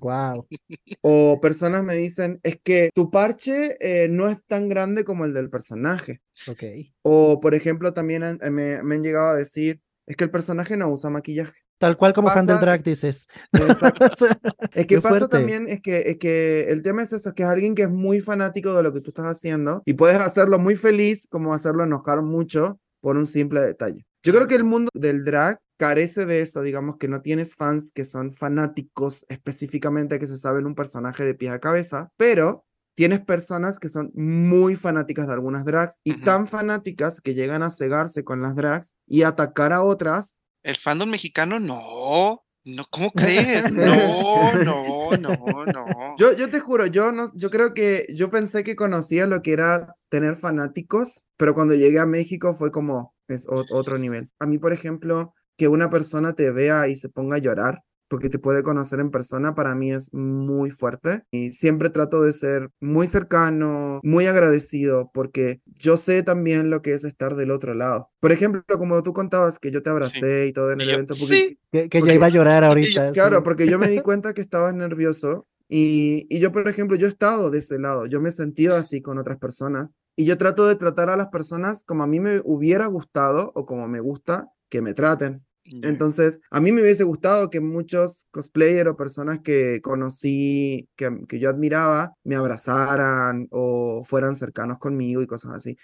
[0.00, 0.48] Wow.
[1.00, 5.32] O personas me dicen, es que tu parche eh, no es tan grande como el
[5.32, 6.20] del personaje.
[6.48, 6.62] Ok.
[7.02, 10.30] O, por ejemplo, también han- eh, me, me han llegado a decir, es que el
[10.30, 11.61] personaje no usa maquillaje.
[11.82, 13.26] Tal cual como Pasa- drag dices.
[13.52, 14.26] Exacto.
[14.72, 15.36] Es que Qué pasa fuerte.
[15.36, 17.90] también, es que, es que el tema es eso, es que es alguien que es
[17.90, 21.82] muy fanático de lo que tú estás haciendo y puedes hacerlo muy feliz como hacerlo
[21.84, 24.02] enojar mucho por un simple detalle.
[24.22, 27.90] Yo creo que el mundo del drag carece de eso, digamos que no tienes fans
[27.92, 32.64] que son fanáticos específicamente que se saben un personaje de pies a cabeza, pero
[32.94, 37.70] tienes personas que son muy fanáticas de algunas drags y tan fanáticas que llegan a
[37.70, 42.42] cegarse con las drags y atacar a otras El fandom mexicano, no.
[42.64, 43.64] No, ¿cómo crees?
[43.72, 46.16] No, no, no, no.
[46.16, 49.52] Yo, yo te juro, yo no, yo creo que yo pensé que conocía lo que
[49.52, 54.30] era tener fanáticos, pero cuando llegué a México fue como es otro nivel.
[54.38, 58.28] A mí, por ejemplo, que una persona te vea y se ponga a llorar porque
[58.28, 62.68] te puede conocer en persona, para mí es muy fuerte y siempre trato de ser
[62.78, 68.10] muy cercano, muy agradecido, porque yo sé también lo que es estar del otro lado.
[68.20, 71.14] Por ejemplo, como tú contabas que yo te abracé y todo en el yo, evento,
[71.18, 73.12] porque sí, que, que ya Porque- iba a llorar yo- ahorita.
[73.12, 73.42] Claro, sí.
[73.44, 77.08] porque yo me di cuenta que estabas nervioso y, y yo, por ejemplo, yo he
[77.10, 80.66] estado de ese lado, yo me he sentido así con otras personas y yo trato
[80.68, 84.52] de tratar a las personas como a mí me hubiera gustado o como me gusta
[84.68, 85.46] que me traten.
[85.64, 91.38] Entonces, a mí me hubiese gustado que muchos cosplayers o personas que conocí, que, que
[91.38, 95.76] yo admiraba, me abrazaran o fueran cercanos conmigo y cosas así.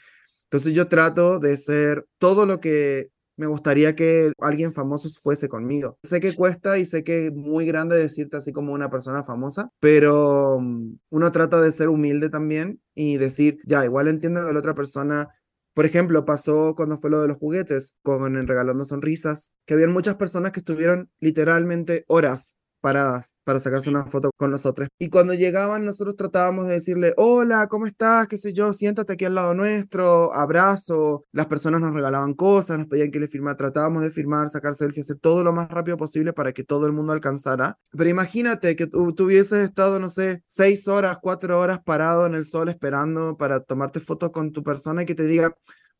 [0.44, 5.96] Entonces yo trato de ser todo lo que me gustaría que alguien famoso fuese conmigo.
[6.02, 9.70] Sé que cuesta y sé que es muy grande decirte así como una persona famosa,
[9.78, 14.58] pero mm, uno trata de ser humilde también y decir, ya, igual entiendo que la
[14.58, 15.28] otra persona
[15.74, 20.16] por ejemplo, pasó cuando fue lo de los juguetes, con Regalando Sonrisas, que habían muchas
[20.16, 24.88] personas que estuvieron literalmente horas paradas para sacarse una foto con nosotros.
[24.98, 28.28] Y cuando llegaban, nosotros tratábamos de decirle, hola, ¿cómo estás?
[28.28, 28.72] ¿Qué sé yo?
[28.72, 31.26] Siéntate aquí al lado nuestro, abrazo.
[31.32, 35.06] Las personas nos regalaban cosas, nos pedían que le firmara, tratábamos de firmar, sacar selfies,
[35.06, 37.78] hacer todo lo más rápido posible para que todo el mundo alcanzara.
[37.92, 42.34] Pero imagínate que tú, tú hubieses estado, no sé, seis horas, cuatro horas parado en
[42.34, 45.50] el sol esperando para tomarte fotos con tu persona y que te diga,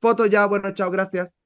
[0.01, 1.39] foto ya, bueno, chao, gracias.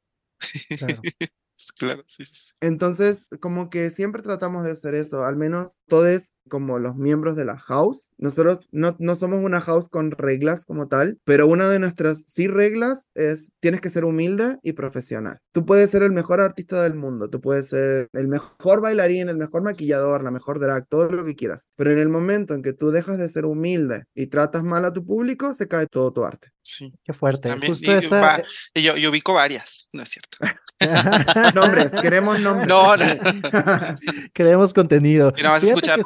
[0.79, 1.01] Claro.
[1.79, 2.53] Claro, sí, sí.
[2.61, 7.45] Entonces, como que siempre tratamos de hacer eso, al menos todos como los miembros de
[7.45, 8.11] la house.
[8.19, 12.47] Nosotros no, no somos una house con reglas como tal, pero una de nuestras sí
[12.49, 15.39] reglas es tienes que ser humilde y profesional.
[15.53, 19.37] Tú puedes ser el mejor artista del mundo, tú puedes ser el mejor bailarín, el
[19.37, 21.69] mejor maquillador, la mejor drag, todo lo que quieras.
[21.77, 24.93] Pero en el momento en que tú dejas de ser humilde y tratas mal a
[24.93, 26.49] tu público, se cae todo tu arte.
[26.63, 26.93] Sí.
[27.05, 27.49] Qué fuerte.
[27.49, 28.43] También, Justo y- esa, va-
[28.75, 30.39] y yo, yo ubico varias, no es cierto.
[31.55, 32.69] Nombres, queremos nombres.
[32.69, 33.05] No, no.
[34.33, 35.33] Queremos contenido.
[35.37, 36.01] Y nada más escuchar.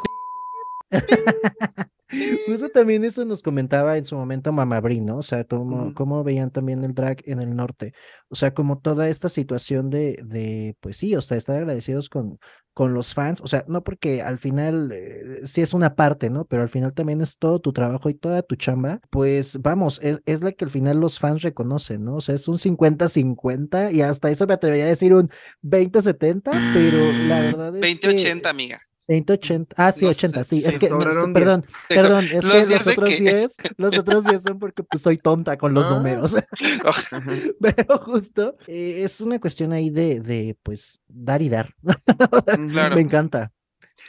[2.47, 5.19] Justo también eso nos comentaba en su momento Mamabri, ¿no?
[5.19, 7.93] O sea, cómo, cómo veían también el drag en el norte.
[8.29, 12.39] O sea, como toda esta situación de, de pues sí, o sea, estar agradecidos con,
[12.77, 13.41] con los fans.
[13.41, 16.45] O sea, no porque al final eh, sí es una parte, ¿no?
[16.45, 19.01] Pero al final también es todo tu trabajo y toda tu chamba.
[19.09, 22.17] Pues vamos, es, es la que al final los fans reconocen, ¿no?
[22.17, 25.31] O sea, es un 50-50 y hasta eso me atrevería a decir un
[25.63, 26.43] 20-70,
[26.75, 28.09] pero la verdad es que...
[28.09, 28.83] 2080, amiga.
[29.09, 29.75] 20, 80.
[29.79, 30.63] Ah, sí, No 80, sé, sí.
[30.67, 31.73] Es que, no, sobraron perdón, 10.
[31.89, 33.21] perdón, es ¿Los que 10 los otros qué?
[33.21, 35.97] 10, los otros 10 son porque pues soy tonta con los Ah.
[35.97, 36.35] números.
[37.61, 41.75] Pero justo eh, es una cuestión ahí de, de pues dar y dar.
[42.71, 42.95] Claro.
[42.97, 43.53] Me encanta.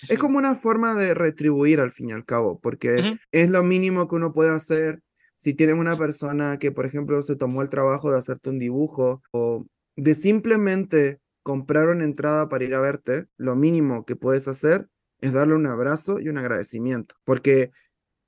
[0.10, 3.17] Es como una forma de retribuir al fin y al cabo, porque Ujú.
[3.31, 5.01] es lo mínimo que uno puede hacer
[5.38, 9.21] si tienes una persona que, por ejemplo, se tomó el trabajo de hacerte un dibujo
[9.31, 14.89] o de simplemente comprar una entrada para ir a verte, lo mínimo que puedes hacer
[15.21, 17.71] es darle un abrazo y un agradecimiento, porque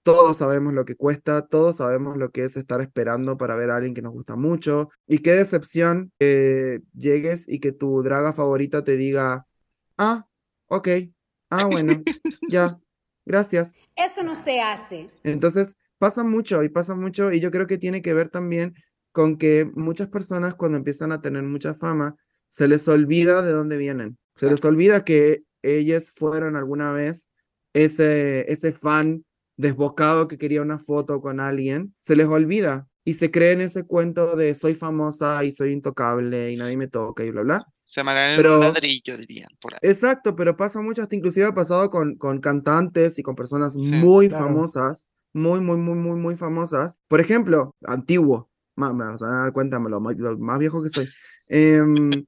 [0.04, 3.76] todos sabemos lo que cuesta, todos sabemos lo que es estar esperando para ver a
[3.76, 8.86] alguien que nos gusta mucho, y qué decepción que llegues y que tu draga favorita
[8.86, 9.46] te diga,
[9.98, 10.26] ah,
[10.68, 10.88] ok,
[11.50, 12.02] ah, bueno,
[12.50, 12.80] ya,
[13.26, 13.76] gracias.
[13.98, 15.08] Eso no se hace.
[15.24, 18.76] Entonces, pasa mucho y pasa mucho y yo creo que tiene que ver también
[19.12, 22.16] con que muchas personas cuando empiezan a tener mucha fama,
[22.50, 24.18] se les olvida de dónde vienen.
[24.36, 27.30] Se les olvida que ellas fueron alguna vez
[27.74, 29.24] ese, ese fan
[29.58, 31.94] desbocado que quería una foto con alguien.
[32.00, 36.58] Se les olvida y se creen ese cuento de soy famosa y soy intocable y
[36.58, 37.66] nadie me toca y bla, bla.
[37.86, 38.08] Se en
[38.38, 39.80] Pero- un ladrillo, dirían por ahí.
[39.82, 44.30] Exacto, pero pasa mucho, hasta inclusive ha pasado con, con cantantes y con personas muy
[44.30, 44.46] Claro.
[44.46, 46.96] famosas, muy, muy, muy, muy, muy famosas.
[47.08, 51.08] Por ejemplo, antiguo, más, me vas a dar cuenta, me lo más viejo que soy.
[51.50, 52.26] Em,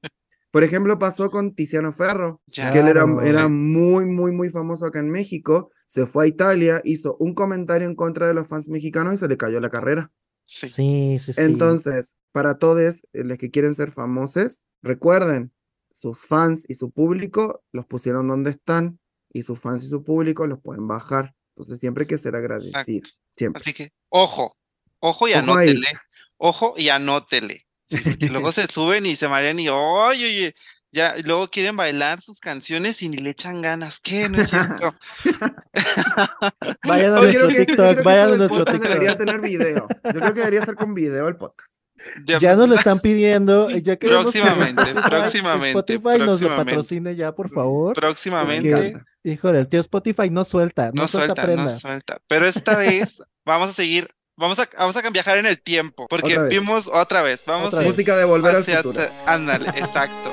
[0.50, 2.70] por ejemplo, pasó con Tiziano Ferro, Ya.
[2.70, 3.06] que él era,
[3.48, 7.94] muy, muy, muy famoso acá en México, se fue a Italia, hizo un comentario en
[7.94, 10.10] contra de los fans mexicanos y se le cayó la carrera.
[10.44, 10.68] Sí.
[10.68, 11.40] Sí, sí, sí.
[11.40, 12.78] Entonces, para todos
[13.12, 15.52] eh, los que quieren ser famosos, recuerden,
[15.94, 18.98] sus fans y su público los pusieron donde están
[19.32, 21.34] y sus fans y su público los pueden bajar.
[21.54, 23.06] Entonces, siempre hay que ser agradecido.
[23.34, 23.60] Siempre.
[23.62, 24.56] Así que, ojo,
[24.98, 25.68] ojo y Ojo ahí.
[25.70, 25.86] anótele.
[26.38, 27.66] Ojo y anótele.
[27.98, 30.54] Sí, luego se suben y se marean y, oye, oye,
[30.94, 33.98] ya, y luego quieren bailar sus canciones y ni le echan ganas.
[34.00, 34.28] ¿Qué?
[34.28, 34.94] No es cierto.
[36.86, 39.26] Vayan a Oye, nuestro creo TikTok, que vayan a nuestro podcast debería TikTok.
[39.26, 39.88] tener video.
[40.04, 41.80] Yo creo que debería ser con video el podcast.
[42.26, 43.70] Ya nos lo están pidiendo.
[43.70, 47.94] eh, Ya queremos que Próximamente, Spotify- próximamente, Spotify nos lo patrocine ya, por favor.
[47.94, 48.94] Próximamente.
[49.22, 51.64] Híjole, el tío Spotify no suelta, no, No suelta, suelta, prenda.
[51.72, 52.18] no suelta.
[52.26, 56.38] Pero esta vez vamos a seguir, vamos a, vamos a viajar en el tiempo, porque
[56.38, 57.88] Otra vimos otra vez, vamos Otra vez.
[57.88, 59.00] Música de volver al hacia futuro.
[59.00, 60.32] atra- Ándale, exacto.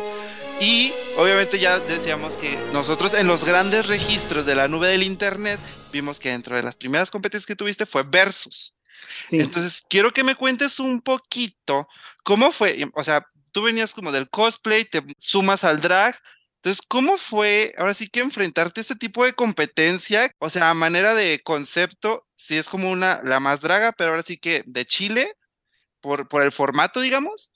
[0.61, 5.59] Y obviamente ya decíamos que nosotros en los grandes registros de la nube del internet
[5.91, 8.73] vimos que dentro de las primeras competencias que tuviste fue Versus.
[9.23, 9.39] Sí.
[9.39, 11.87] Entonces, quiero que me cuentes un poquito
[12.23, 16.19] cómo fue, o sea, tú venías como del cosplay, te sumas al drag.
[16.57, 20.29] Entonces, ¿cómo fue ahora sí que enfrentarte a este tipo de competencia?
[20.39, 24.23] O sea, a manera de concepto, sí es como una, la más draga, pero ahora
[24.23, 25.33] sí que de Chile,
[26.01, 27.51] por, por el formato, digamos.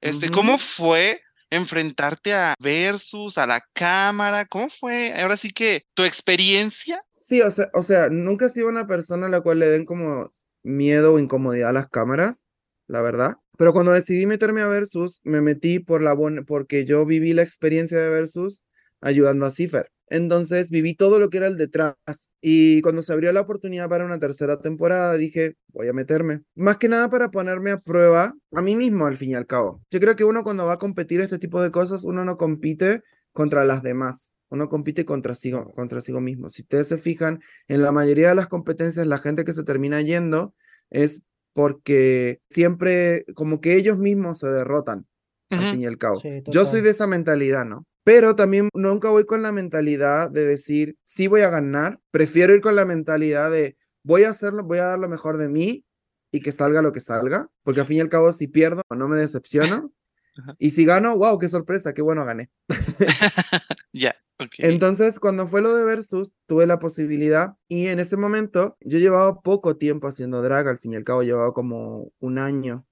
[0.00, 0.30] Este.
[0.30, 4.44] ¿cómo fue enfrentarte a Versus, a la cámara?
[4.44, 7.02] ¿Cómo fue ahora sí que tu experiencia?
[7.18, 9.86] Sí, o sea, o sea, nunca he sido una persona a la cual le den
[9.86, 12.44] como miedo o incomodidad a las cámaras,
[12.86, 13.36] la verdad.
[13.56, 17.42] Pero cuando decidí meterme a Versus, me metí por la buena, porque yo viví la
[17.42, 18.64] experiencia de Versus
[19.00, 19.90] ayudando a Cipher.
[20.08, 21.96] Entonces viví todo lo que era el detrás.
[22.40, 26.42] Y cuando se abrió la oportunidad para una tercera temporada, dije, voy a meterme.
[26.54, 29.82] Más que nada para ponerme a prueba a mí mismo, al fin y al cabo.
[29.90, 33.00] Yo creo que uno cuando va a competir este tipo de cosas, uno no compite
[33.32, 34.34] contra las demás.
[34.50, 36.48] Uno compite contra sí, contra sí mismo.
[36.48, 40.00] Si ustedes se fijan, en la mayoría de las competencias, la gente que se termina
[40.00, 40.54] yendo
[40.90, 45.06] es porque siempre como que ellos mismos se derrotan,
[45.50, 46.20] al fin y al cabo.
[46.20, 47.86] Sí, Yo soy de esa mentalidad, ¿no?
[48.04, 52.00] Pero también nunca voy con la mentalidad de decir, sí voy a ganar.
[52.10, 55.48] Prefiero ir con la mentalidad de, voy a hacerlo, voy a dar lo mejor de
[55.48, 55.84] mí
[56.30, 57.48] y que salga lo que salga.
[57.62, 59.90] Porque al fin y al cabo, si pierdo, no me decepciono.
[60.58, 62.50] Y si gano, wow, qué sorpresa, qué bueno gané.
[63.92, 64.50] Ya, ok.
[64.58, 69.40] Entonces, cuando fue lo de Versus, tuve la posibilidad y en ese momento yo llevaba
[69.42, 72.84] poco tiempo haciendo drag, al fin y al cabo llevaba como un año,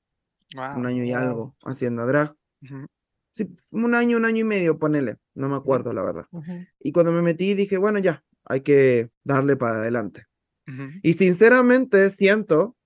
[0.54, 0.76] Wow.
[0.78, 1.20] un año y wow.
[1.20, 2.32] algo haciendo drag.
[2.62, 2.86] Ujú.
[3.32, 6.26] Sí, un año, un año y medio, ponele, no me acuerdo la verdad.
[6.78, 10.24] Y cuando me metí dije, bueno, ya, hay que darle para adelante.
[11.02, 12.76] Y sinceramente siento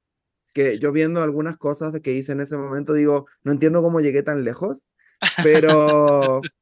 [0.54, 4.00] que yo viendo algunas cosas de que hice en ese momento, digo, no entiendo cómo
[4.00, 4.87] llegué tan lejos,
[5.42, 6.40] Pero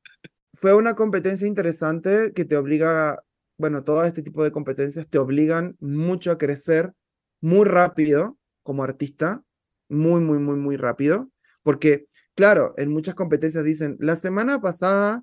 [0.55, 3.23] fue una competencia interesante que te obliga,
[3.59, 6.92] bueno, todo este tipo de competencias te obligan mucho a crecer
[7.40, 9.42] muy rápido como artista,
[9.88, 11.31] muy, muy, muy, muy rápido,
[11.62, 15.23] porque, claro, en muchas competencias dicen, la semana pasada,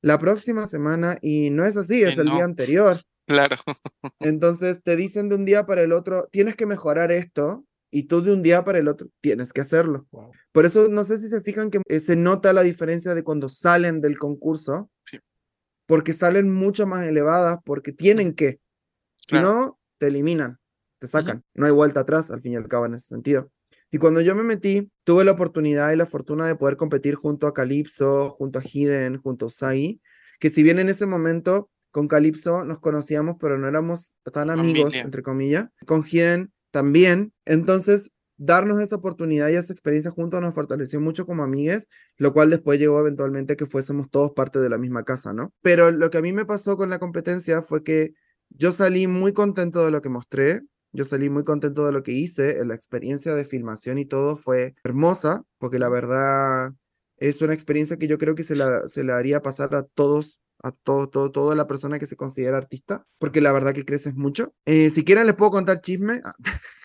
[0.00, 2.34] la próxima semana, y no es así, es el no.
[2.36, 3.00] día anterior.
[3.24, 3.56] Claro.
[4.18, 8.20] Entonces te dicen de un día para el otro, tienes que mejorar esto, y tú
[8.20, 10.06] de un día para el otro tienes que hacerlo.
[10.10, 10.32] Wow.
[10.50, 13.48] Por eso no sé si se fijan que eh, se nota la diferencia de cuando
[13.48, 15.18] salen del concurso, Sí.
[15.86, 18.58] porque salen mucho más elevadas, porque tienen que.
[19.16, 19.52] Si Claro.
[19.52, 20.58] no, te eliminan,
[20.98, 21.44] te sacan.
[21.54, 23.50] No hay vuelta atrás, al fin y al cabo, en ese sentido.
[23.92, 27.46] Y cuando yo me metí, tuve la oportunidad y la fortuna de poder competir junto
[27.46, 30.00] a Calypso, junto a Hidden, junto a Usagi,
[30.40, 34.94] que si bien en ese momento con Calypso nos conocíamos, pero no éramos tan amigos,
[34.94, 37.34] entre comillas, con Hidden también.
[37.44, 42.48] Entonces, darnos esa oportunidad y esa experiencia juntos nos fortaleció mucho como amigues, lo cual
[42.48, 45.52] después llegó eventualmente que fuésemos todos parte de la misma casa, ¿no?
[45.60, 48.14] Pero lo que a mí me pasó con la competencia fue que
[48.48, 52.12] yo salí muy contento de lo que mostré, yo salí muy contento de lo que
[52.12, 56.72] hice, la experiencia de filmación y todo fue hermosa, porque la verdad
[57.16, 60.40] es una experiencia que yo creo que se la, se la haría pasar a todos,
[60.62, 64.14] a todo, todo, toda la persona que se considera artista, porque la verdad que creces
[64.14, 64.54] mucho.
[64.66, 66.20] Eh, si quieren les puedo contar chisme.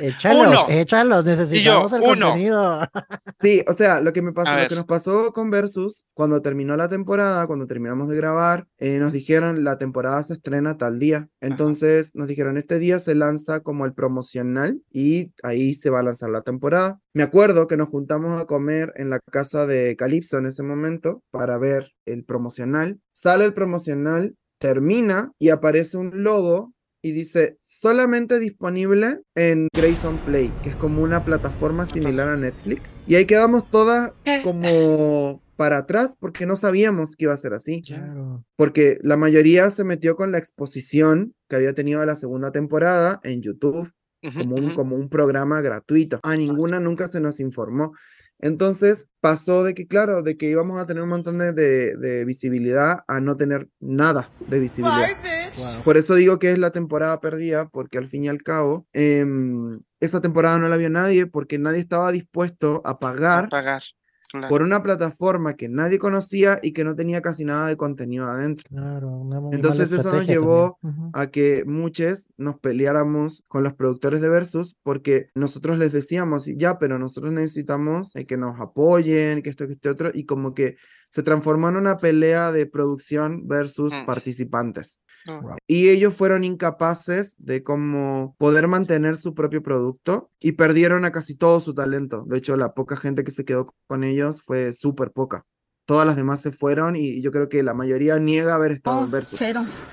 [0.00, 0.66] Échalos, Uno.
[0.68, 2.26] échalos, necesitamos el uno.
[2.28, 2.80] contenido.
[3.40, 6.74] Sí, o sea, lo que me pasó, lo que nos pasó con Versus, cuando terminó
[6.76, 11.28] la temporada, cuando terminamos de grabar, eh, nos dijeron la temporada se estrena tal día.
[11.40, 16.02] Entonces nos dijeron este día se lanza como el promocional y ahí se va a
[16.02, 16.98] lanzar la temporada.
[17.12, 21.22] Me acuerdo que nos juntamos a comer en la casa de Calypso en ese momento
[21.30, 23.00] para ver el promocional.
[23.12, 26.72] Sale el promocional, termina y aparece un logo
[27.06, 33.02] y dice solamente disponible en Grayson Play, que es como una plataforma similar a Netflix.
[33.06, 37.82] Y ahí quedamos todas como para atrás porque no sabíamos que iba a ser así.
[37.82, 38.44] Claro.
[38.56, 43.40] Porque la mayoría se metió con la exposición que había tenido la segunda temporada en
[43.40, 43.92] YouTube
[44.34, 46.18] como un, como un programa gratuito.
[46.24, 47.92] A ninguna nunca se nos informó.
[48.38, 52.24] Entonces pasó de que, claro, de que íbamos a tener un montón de, de- de
[52.24, 55.08] visibilidad a no tener nada de visibilidad.
[55.56, 55.82] Wow.
[55.84, 59.80] Por eso digo que es la temporada perdida, porque al fin y al cabo, em,
[60.00, 63.82] esa temporada no la vio nadie, porque nadie estaba dispuesto a A pagar pagar.
[64.30, 64.48] Claro.
[64.48, 68.66] por una plataforma que nadie conocía y que no tenía casi nada de contenido adentro.
[68.68, 70.78] Claro, una muy mala Entonces eso nos llevó
[71.12, 76.78] a que muchos nos peleáramos con los productores de Versus porque nosotros les decíamos, ya,
[76.78, 80.76] pero nosotros necesitamos eh, que nos apoyen, que esto, que este otro, y como que
[81.10, 84.06] se transformó en una pelea de producción versus Mm.
[84.06, 85.02] participantes.
[85.26, 85.56] Wow.
[85.66, 91.34] Y ellos fueron incapaces de como poder mantener su propio producto y perdieron a casi
[91.34, 92.24] todo su talento.
[92.28, 95.44] De hecho, la poca gente que se quedó con ellos fue súper poca.
[95.84, 99.10] Todas las demás se fueron y yo creo que la mayoría niega haber estado en
[99.10, 99.38] Versus.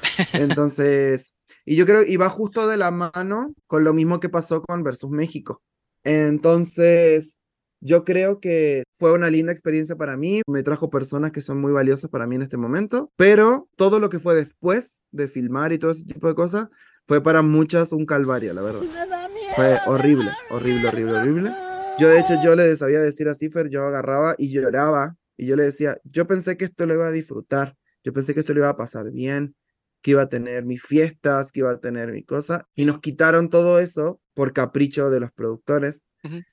[0.33, 4.61] Entonces, y yo creo, y va justo de la mano con lo mismo que pasó
[4.61, 5.61] con Versus México.
[6.03, 7.39] Entonces,
[7.85, 11.73] yo creo que fue una linda experiencia para mí, me trajo personas que son muy
[11.73, 15.77] valiosas para mí en este momento, pero todo lo que fue después de filmar y
[15.77, 16.69] todo ese tipo de cosas
[17.05, 18.81] fue para muchas un calvario, la verdad.
[19.55, 21.51] Fue horrible, horrible, horrible, horrible.
[21.99, 25.57] Yo de hecho yo le sabía decir a Cifer, yo agarraba y lloraba y yo
[25.57, 28.61] le decía, yo pensé que esto lo iba a disfrutar, yo pensé que esto lo
[28.61, 29.55] iba a pasar bien,
[30.01, 33.49] que iba a tener mis fiestas, que iba a tener mi cosa, y nos quitaron
[33.49, 36.05] todo eso por capricho de los productores.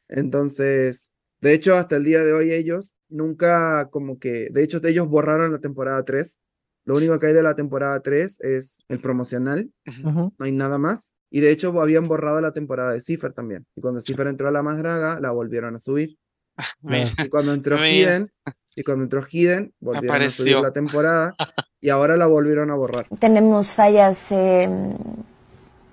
[0.08, 5.08] Entonces, de hecho, hasta el día de hoy ellos nunca como que, de hecho, ellos
[5.08, 6.40] borraron la temporada 3.
[6.84, 9.70] Lo único que hay de la temporada 3 es el promocional,
[10.04, 11.14] no hay nada más.
[11.30, 13.66] Y de hecho habían borrado la temporada de Cipher también.
[13.76, 16.16] Y cuando Cipher entró a la más draga, la volvieron a subir.
[16.80, 17.12] Mira.
[17.18, 17.76] Y cuando entró.
[17.76, 18.32] Hidden,
[18.74, 21.34] y cuando entró Hidden, volvieron a subir la temporada.
[21.80, 23.06] Y ahora la volvieron a borrar.
[23.20, 24.68] tenemos fallas eh,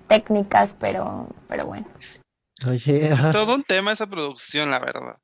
[0.08, 1.86] técnicas, pero, pero bueno.
[2.66, 5.16] Oye, Es todo un tema esa producción, la verdad.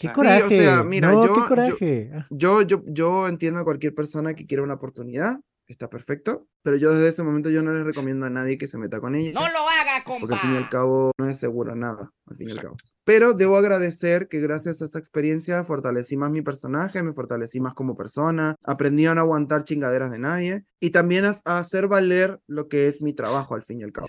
[0.00, 0.42] Qué sea, coraje.
[0.44, 2.10] o sea, mira, no, yo- qué yo- coraje.
[2.14, 6.76] Ah, Yo, yo, yo entiendo a cualquier persona que quiera una oportunidad, está perfecto, pero
[6.76, 9.32] yo desde ese momento yo no les recomiendo a nadie que se meta con ella.
[9.32, 10.70] No lo haga, porque al fin y al compa.
[10.70, 12.76] cabo no es seguro nada, al fin y al cabo.
[13.04, 17.74] Pero debo agradecer que gracias a esa experiencia fortalecí más mi personaje, me fortalecí más
[17.74, 22.40] como persona, aprendí a no aguantar chingaderas de nadie y también a, a hacer valer
[22.48, 24.08] lo que es mi trabajo al fin y al cabo.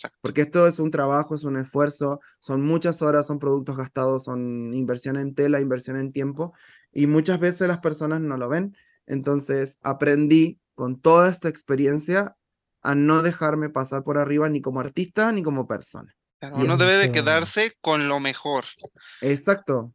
[0.00, 0.18] Exacto.
[0.22, 4.72] Porque esto es un trabajo, es un esfuerzo, son muchas horas, son productos gastados, son
[4.72, 6.54] inversión en tela, inversión en tiempo
[6.90, 8.74] y muchas veces las personas no lo ven.
[9.06, 12.34] Entonces aprendí con toda esta experiencia
[12.80, 16.16] a no dejarme pasar por arriba ni como artista ni como persona.
[16.38, 18.64] claro, Uno debe de quedarse con lo mejor.
[19.20, 19.92] Exacto.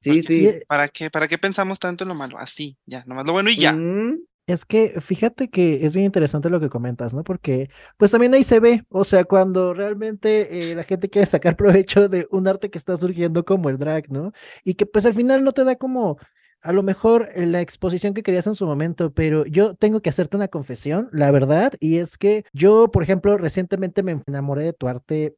[0.00, 0.48] Sí, sí.
[0.68, 1.10] ¿Para qué?
[1.10, 2.38] ¿Para qué pensamos tanto en lo malo?
[2.38, 3.72] Así, ya, nomás lo bueno y ya.
[3.72, 7.22] Mm, Es que fíjate que es bien interesante lo que comentas, ¿no?
[7.22, 11.56] Porque pues también ahí se ve, o sea, cuando realmente eh, la gente quiere sacar
[11.56, 14.32] provecho de un arte que está surgiendo como el drag, ¿no?
[14.64, 16.18] Y que pues al final no te da como
[16.62, 20.10] a lo mejor eh, la exposición que querías en su momento, pero yo tengo que
[20.10, 24.72] hacerte una confesión, la verdad, y es que yo, por ejemplo, recientemente me enamoré de
[24.72, 25.36] tu arte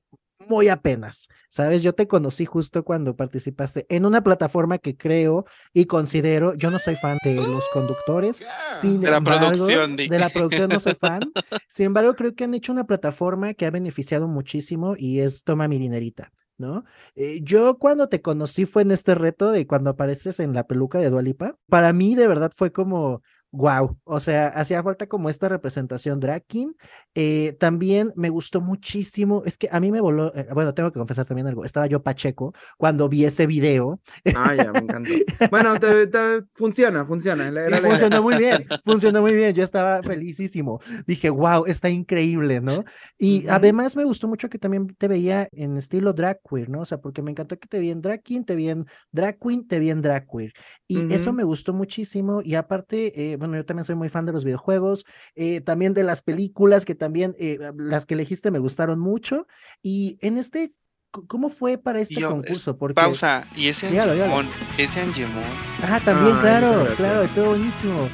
[0.48, 1.82] muy apenas, ¿sabes?
[1.82, 6.78] Yo te conocí justo cuando participaste en una plataforma que creo y considero, yo no
[6.78, 8.40] soy fan de los conductores,
[8.80, 10.08] sin De la embargo, producción, di.
[10.08, 11.20] de la producción no soy fan.
[11.68, 15.68] Sin embargo, creo que han hecho una plataforma que ha beneficiado muchísimo y es Toma
[15.68, 16.84] mi dinerita, ¿no?
[17.14, 20.98] Eh, yo cuando te conocí fue en este reto de cuando apareces en la peluca
[20.98, 21.56] de Dualipa.
[21.68, 23.22] Para mí de verdad fue como
[23.54, 26.72] Wow, o sea, hacía falta como esta representación drag king.
[27.14, 30.98] Eh, también me gustó muchísimo, es que a mí me voló, eh, bueno, tengo que
[30.98, 34.00] confesar también algo, estaba yo pacheco cuando vi ese video
[34.34, 35.12] Ah, ya, me encantó.
[35.50, 37.48] Bueno, te- te- funciona, funciona.
[37.48, 37.90] Sí, la idea.
[37.90, 39.54] funcionó muy bien, funcionó muy bien.
[39.54, 40.80] Yo estaba felicísimo.
[41.06, 42.84] Dije, wow, está increíble, ¿no?
[43.18, 46.80] Y además me gustó mucho que también te veía en estilo drag queer, ¿no?
[46.80, 49.38] O sea, porque me encantó que te vi en drag king, te vi en drag
[49.38, 50.52] queen, te vi en drag queer.
[50.88, 52.40] Y eso me gustó muchísimo.
[52.42, 56.04] Y aparte, eh, bueno, yo también soy muy fan de los videojuegos, eh, también de
[56.04, 59.48] las películas, que también eh, las que elegiste me gustaron mucho.
[59.82, 60.74] Y en este,
[61.10, 62.78] ¿cómo fue para este yo, concurso?
[62.78, 62.94] Porque...
[62.94, 63.44] Pausa.
[63.56, 64.32] ¿Y ese Dígalo, dígalo.
[64.36, 64.54] Angemon?
[64.78, 65.42] Ese Angemon.
[65.82, 68.08] Ah, también, Ay, claro, claro, estuvo buenísimo.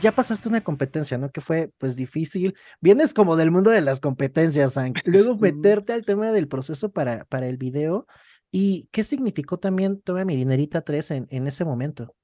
[0.00, 1.30] Ya pasaste una competencia, ¿no?
[1.30, 2.56] Que fue, pues, difícil.
[2.80, 5.00] Vienes como del mundo de las competencias, Hank.
[5.04, 5.40] Luego Ujú.
[5.42, 8.06] meterte al tema del proceso para, para el video.
[8.50, 12.14] ¿Y qué significó también Toma mi dinerita 3 en, en ese momento?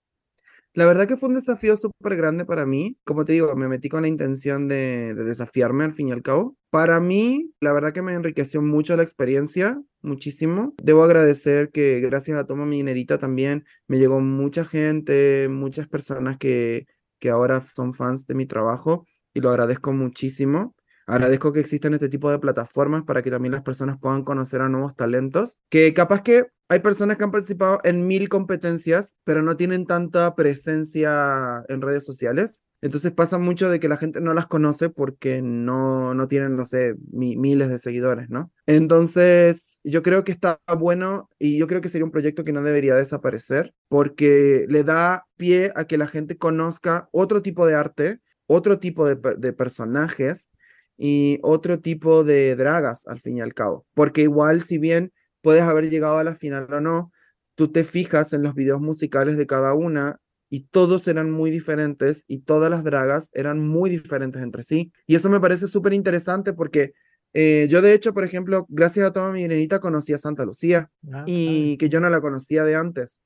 [0.74, 2.96] La verdad que fue un desafío súper grande para mí.
[3.04, 6.22] Como te digo, me metí con la intención de, de desafiarme al fin y al
[6.22, 6.56] cabo.
[6.70, 10.74] Para mí, la verdad que me enriqueció mucho la experiencia, muchísimo.
[10.82, 16.38] Debo agradecer que gracias a Toma Mi Dinerita también me llegó mucha gente, muchas personas
[16.38, 16.86] que,
[17.18, 19.04] que ahora son fans de mi trabajo
[19.34, 20.74] y lo agradezco muchísimo.
[21.06, 24.68] Agradezco que existan este tipo de plataformas para que también las personas puedan conocer a
[24.68, 29.56] nuevos talentos, que capaz que hay personas que han participado en mil competencias, pero no
[29.56, 32.64] tienen tanta presencia en redes sociales.
[32.80, 36.64] Entonces pasa mucho de que la gente no las conoce porque no, no tienen, no
[36.64, 38.50] sé, mi- miles de seguidores, ¿no?
[38.66, 42.62] Entonces, yo creo que está bueno y yo creo que sería un proyecto que no
[42.62, 48.18] debería desaparecer porque le da pie a que la gente conozca otro tipo de arte,
[48.46, 50.48] otro tipo de, de personajes
[50.96, 53.86] y otro tipo de dragas al fin y al cabo.
[53.94, 57.12] Porque igual, si bien puedes haber llegado a la final o no,
[57.54, 60.18] tú te fijas en los videos musicales de cada una
[60.48, 64.92] y todos eran muy diferentes y todas las dragas eran muy diferentes entre sí.
[65.06, 66.92] Y eso me parece súper interesante porque
[67.32, 70.90] eh, yo de hecho, por ejemplo, gracias a Toma Mi Dinerita conocí a Santa Lucía
[71.10, 73.20] Ah, y que yo no la conocía de antes.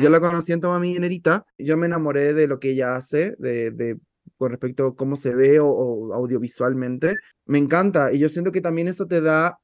[0.00, 3.34] Yo la conocí en Toma Mi Dinerita, yo me enamoré de lo que ella hace,
[3.38, 3.98] de, de
[4.40, 7.16] con respecto a cómo se ve o, audiovisualmente.
[7.44, 9.60] Me encanta y yo siento que también eso te da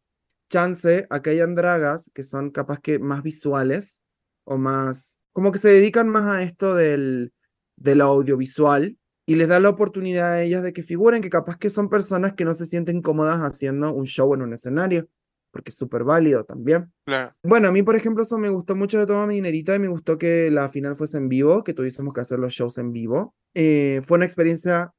[0.50, 4.02] chance a que hayan dragas que son capaz que más visuales
[4.44, 7.32] o más, como que se dedican más a esto del,
[7.76, 11.56] de lo audiovisual y les da la oportunidad a ellas de que figuren que capaz
[11.56, 15.08] que son personas que no se sienten cómodas haciendo un show en un escenario,
[15.56, 16.92] porque es súper válido también.
[17.06, 17.32] Claro.
[17.42, 19.88] Bueno, a mí, por ejemplo, eso me gustó mucho de Toma Mi Dinerita y me
[19.88, 23.34] gustó que la final fuese en vivo, que tuviésemos que hacer los shows en vivo.
[23.54, 24.92] Eh, fue una experiencia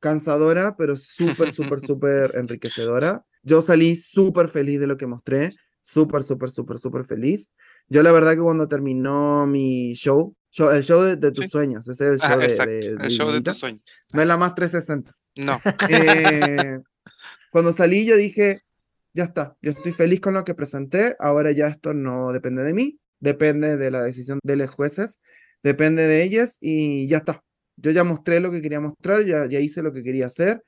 [0.00, 3.24] cansadora, pero súper, súper, súper enriquecedora.
[3.42, 7.52] Yo salí súper feliz de lo que mostré, súper, súper, súper, súper feliz.
[7.88, 11.50] Yo la verdad que cuando terminó mi show, show- el show de, de tus Sí.
[11.50, 12.72] sueños, ese es el Ah, show de, exacto.
[12.72, 13.82] de- de El show de Dinerita, tus sueños.
[14.12, 15.16] no es la más 360.
[15.36, 15.58] No.
[15.88, 16.78] Eh,
[17.52, 18.60] cuando salí yo dije,
[19.18, 22.72] ya está, yo estoy feliz con lo que presenté, ahora ya esto no depende de
[22.72, 25.20] mí, depende de la decisión de los jueces,
[25.64, 27.42] depende de ellas y ya está.
[27.76, 30.62] Yo ya mostré lo que quería mostrar, ya, ya hice lo que quería hacer,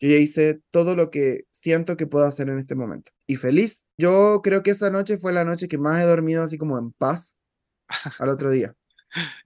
[0.00, 3.10] yo ya hice todo lo que siento que puedo hacer en este momento.
[3.26, 3.86] Y feliz.
[3.96, 6.92] Yo creo que esa noche fue la noche que más he dormido así como en
[6.92, 7.38] paz
[8.18, 8.74] al otro día.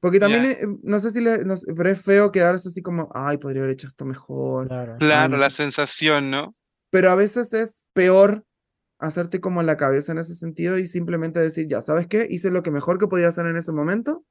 [0.00, 0.50] Porque también, Ya.
[0.50, 3.62] eh, no sé si le, no sé, pero es feo quedarse así como, ay, podría
[3.62, 4.66] haber hecho esto mejor.
[4.66, 4.96] Claro.
[4.98, 5.58] Claro, no la sé.
[5.58, 6.54] sensación, ¿no?
[6.90, 8.44] pero a veces es peor
[8.98, 12.26] hacerte como la cabeza en ese sentido y simplemente decir, ya, ¿sabes qué?
[12.28, 14.24] Hice lo que mejor que podía hacer en ese momento.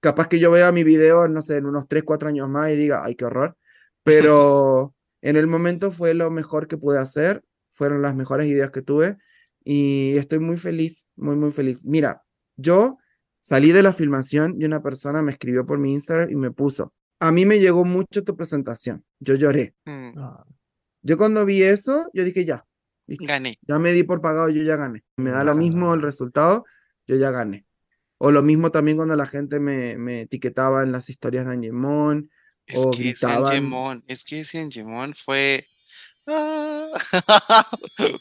[0.00, 2.76] Capaz que yo vea mi video, no sé, en unos 3, 4 años más y
[2.76, 3.56] diga, ay, qué horror.
[4.02, 7.42] Pero en el momento fue lo mejor que pude hacer,
[7.72, 9.16] fueron las mejores ideas que tuve
[9.64, 11.84] y estoy muy feliz, muy, muy feliz.
[11.86, 12.22] Mira,
[12.56, 12.98] yo
[13.40, 16.92] salí de la filmación y una persona me escribió por mi Instagram y me puso,
[17.20, 19.74] a mí me llegó mucho tu presentación, yo lloré.
[19.84, 20.44] Mm, Ah,
[21.02, 22.64] Yo cuando vi eso, yo dije, ya,
[23.06, 23.58] listo, Gané.
[23.62, 25.02] ya me di por pagado, yo ya gané.
[25.16, 26.64] Me da lo mismo el resultado,
[27.06, 27.66] yo ya gané.
[28.18, 32.30] O lo mismo también cuando la gente me, me etiquetaba en las historias de Angemon.
[32.66, 33.46] Es o que ese gritaban.
[33.46, 35.66] Angemon, es que ese Angemon fue.
[36.28, 36.86] ¡Ah!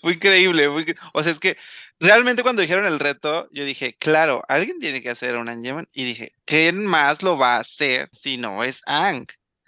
[0.02, 0.68] Fue increíble.
[0.70, 1.56] fue O sea, es que
[2.00, 5.88] realmente cuando dijeron el reto, yo dije, claro, alguien tiene que hacer un Angemon.
[5.94, 9.28] Y dije, ¿quién más lo va a hacer si no es Ang?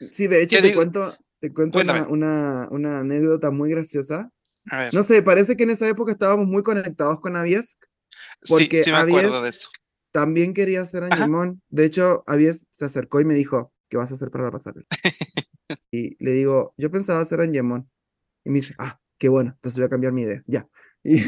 [0.09, 0.79] Sí, de hecho ¿Qué te digo?
[0.81, 4.31] cuento, te cuento una, una anécdota muy graciosa.
[4.71, 7.77] A ver, No sé, parece que en esa época estábamos muy conectados con Avies.
[8.43, 9.69] sí, porque sí me acuerdo Avies- de eso.
[10.11, 11.03] También quería hacer.
[11.03, 11.61] Angemon.
[11.69, 14.85] De hecho, Avies se acercó y me dijo, ¿qué vas a hacer para la pasarela?
[15.91, 17.89] y le digo, yo pensaba hacer Angemon.
[18.45, 20.67] Y me dice, ah, qué bueno, entonces voy a cambiar mi idea, ya.
[21.05, 21.21] Y,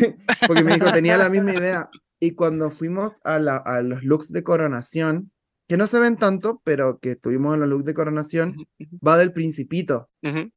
[0.48, 1.90] porque me dijo, tenía la misma idea.
[2.20, 5.32] Y cuando fuimos a, la, a los looks de coronación,
[5.68, 8.56] que no se ven tanto, pero que estuvimos en los looks de coronación,
[9.06, 10.10] va del principito.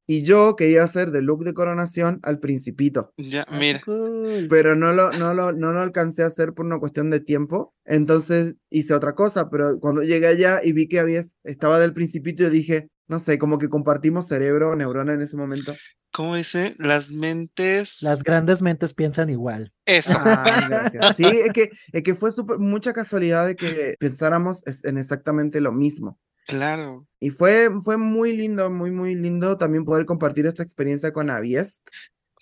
[0.07, 3.81] Y yo quería hacer de look de coronación al principito, Ya, Ah, mira.
[3.85, 4.47] cool.
[4.49, 7.75] pero no lo, no lo, no lo alcancé a hacer por una cuestión de tiempo.
[7.85, 12.43] Entonces hice otra cosa, pero cuando llegué allá y vi que había, estaba del principito,
[12.45, 15.75] yo dije, no sé, como que compartimos cerebro, neurona en ese momento.
[16.13, 16.75] ¿Cómo dice?
[16.79, 18.03] Las mentes.
[18.03, 19.73] Las grandes mentes piensan igual.
[19.85, 20.17] Eso.
[20.25, 21.17] Ay, gracias.
[21.17, 25.73] Sí, es que, es que fue súper- mucha casualidad de que pensáramos en exactamente lo
[25.73, 26.19] mismo.
[26.47, 27.07] Claro.
[27.21, 31.83] Y fue, fue muy lindo, muy, muy lindo también poder compartir esta experiencia con Avies,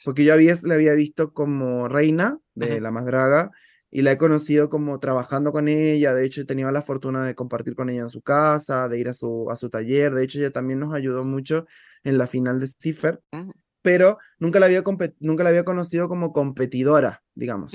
[0.05, 2.81] porque yo a Avies la había visto como reina de.
[2.81, 3.51] La Más Draga
[3.91, 7.35] y la he conocido como trabajando con ella, de hecho he tenido la fortuna de
[7.35, 10.39] compartir con ella en su casa, de ir a su, a su taller, de hecho
[10.39, 11.67] ella también nos ayudó mucho
[12.05, 14.83] en la final de Cipher, Ujú, pero nunca la había,
[15.21, 17.73] nunca la había conocido como competidora, digamos.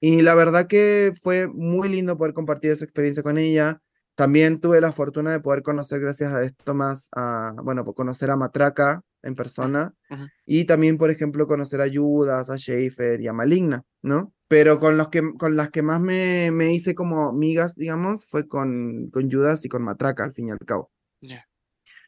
[0.00, 3.80] Y la verdad que fue muy lindo poder compartir esa experiencia con ella.
[4.14, 8.36] También tuve la fortuna de poder conocer, gracias a esto, más a, bueno, conocer a
[8.36, 9.94] Matraca en persona.
[10.10, 10.24] ujú.
[10.44, 14.32] Y también, por ejemplo, conocer a Judas, a Schaefer y a Maligna, ¿no?
[14.48, 18.46] Pero con, los que, con las que más me, me hice como migas, digamos, fue
[18.46, 20.90] con, con Judas y con Matraca, al fin y al cabo.
[21.20, 21.48] Ya.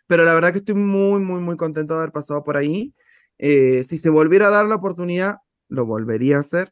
[0.06, 2.94] Pero la verdad que estoy muy, muy, muy contento de haber pasado por ahí.
[3.38, 5.36] Eh, si se volviera a dar la oportunidad,
[5.68, 6.70] lo volvería a hacer.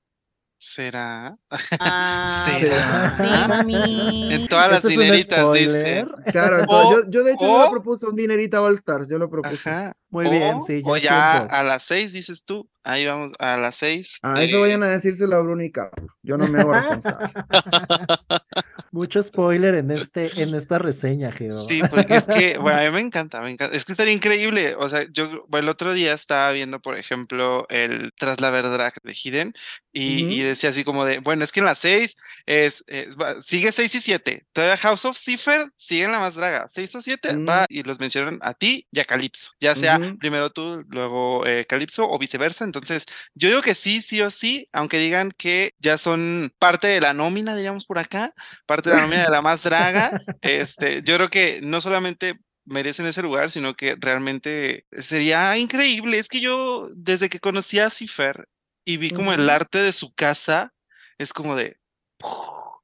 [0.59, 1.37] ¿Será?
[1.79, 3.15] Ah, ¿Será?
[3.17, 4.33] sí, mami.
[4.33, 5.67] En todas las ¿Eso es un dineritas, dice.
[6.01, 6.09] spoiler?
[6.33, 9.19] Claro, entonces, yo, yo de hecho yo o- lo propuse un dinerita All Stars, yo
[9.19, 9.69] lo propuse.
[9.69, 9.95] Ajá.
[10.09, 11.55] Muy bien, sí, ya O ya tiempo.
[11.55, 12.71] a las seis, dices tú.
[12.85, 14.17] Ahí vamos, a las seis.
[14.23, 16.13] A eso eh, vayan a decírselo a Bruno y Carlos.
[16.23, 17.33] Yo no me hago responsable.
[18.93, 21.65] Mucho spoiler en este, en esta reseña, Geo.
[21.67, 23.77] Sí, porque es que, bueno, a mí me encanta, me encanta.
[23.77, 24.77] Es que estaría increíble.
[24.79, 28.93] O sea, yo bueno, el otro día estaba viendo, por ejemplo, el Tras la Verdad
[29.03, 29.53] de Hidden
[29.93, 33.73] y, decía así como de, bueno, es que en las seis es, es- va- sigue
[33.73, 34.47] seis y siete.
[34.53, 36.69] Todavía House of Cipher sigue en la más draga.
[36.69, 37.67] Seis o siete va Mm.
[37.71, 39.51] y los mencionan a ti y a Calypso.
[39.61, 40.19] Ya sea Ujú.
[40.19, 42.65] primero tú, luego eh, Calypso o viceversa.
[42.65, 47.01] Entonces, yo digo que sí, sí o sí, aunque digan que ya son parte de
[47.01, 48.33] la nómina, diríamos por acá,
[48.67, 50.11] parte de la nómina de la más draga,
[50.43, 56.19] este, yo creo que no solamente merecen ese lugar, sino que realmente sería increíble.
[56.19, 58.49] Es que yo, desde que conocí a Cifer
[58.85, 59.51] y vi como el Ujú.
[59.51, 60.73] arte de su casa,
[61.19, 61.79] es como de...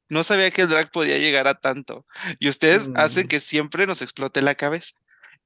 [0.08, 2.06] No sabía que el drag podía llegar a tanto.
[2.38, 3.28] Y ustedes hacen Mm.
[3.28, 4.92] que siempre nos explote la cabeza.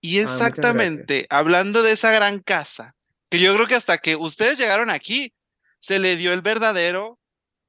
[0.07, 0.41] Y gracias.
[0.41, 2.95] exactamente, hablando de esa gran casa,
[3.29, 5.35] que yo creo que hasta que ustedes llegaron aquí,
[5.81, 7.19] se le dio el verdadero,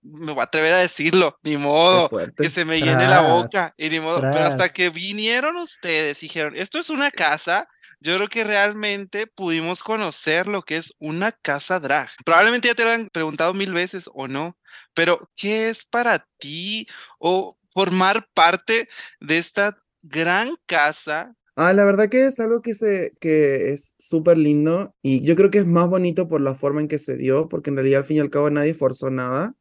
[0.03, 3.89] me voy a atrever a decirlo, ni modo, que se me llene la boca, y
[3.89, 7.67] ni modo, pero hasta que vinieron ustedes y dijeron, esto es una casa,
[7.99, 12.09] yo creo que realmente pudimos conocer lo que es una casa drag.
[12.23, 14.55] Probablemente ya te lo han preguntado mil veces o no,
[14.93, 18.87] pero ¿qué es para ti o formar parte
[19.19, 21.33] de esta gran casa?
[21.59, 25.49] Ah, la verdad que es algo que, se, que es súper lindo y yo creo
[25.49, 28.03] que es más bonito por la forma en que se dio, porque en realidad al
[28.03, 29.55] fin y al cabo nadie forzó nada.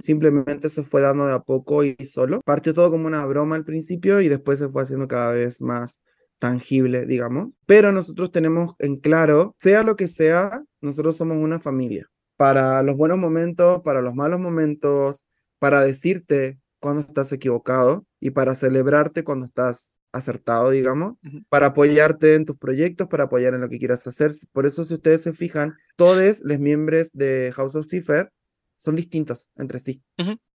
[0.00, 2.42] Simplemente se fue dando de a poco y solo.
[2.44, 6.02] Partió todo como una broma al principio y después se fue haciendo cada vez más
[6.38, 7.48] tangible, digamos.
[7.64, 10.50] Pero nosotros tenemos en claro, sea lo que sea,
[10.82, 12.10] nosotros somos una familia.
[12.36, 15.24] Para los buenos momentos, para los malos momentos,
[15.58, 21.14] para decirte cuando estás equivocado y para celebrarte cuando estás acertado, digamos,
[21.48, 24.32] para apoyarte en tus proyectos, para apoyar en lo que quieras hacer.
[24.52, 28.32] Por eso, si ustedes se fijan, todos los miembros de House of Cipher
[28.76, 30.02] son distintos entre sí.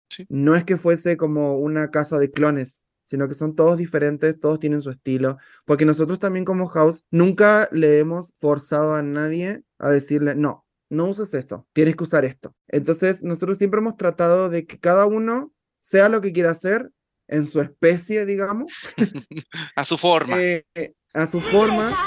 [0.09, 0.25] Sí.
[0.29, 4.59] No es que fuese como una casa de clones, sino que son todos diferentes, todos
[4.59, 9.89] tienen su estilo, porque nosotros también como House nunca le hemos forzado a nadie a
[9.89, 12.55] decirle, no, no uses esto, tienes que usar esto.
[12.67, 16.91] Entonces, nosotros siempre hemos tratado de que cada uno sea lo que quiera hacer
[17.31, 18.71] en su especie, digamos,
[19.75, 20.39] A su forma.
[20.39, 20.65] eh,
[21.13, 21.97] a su forma,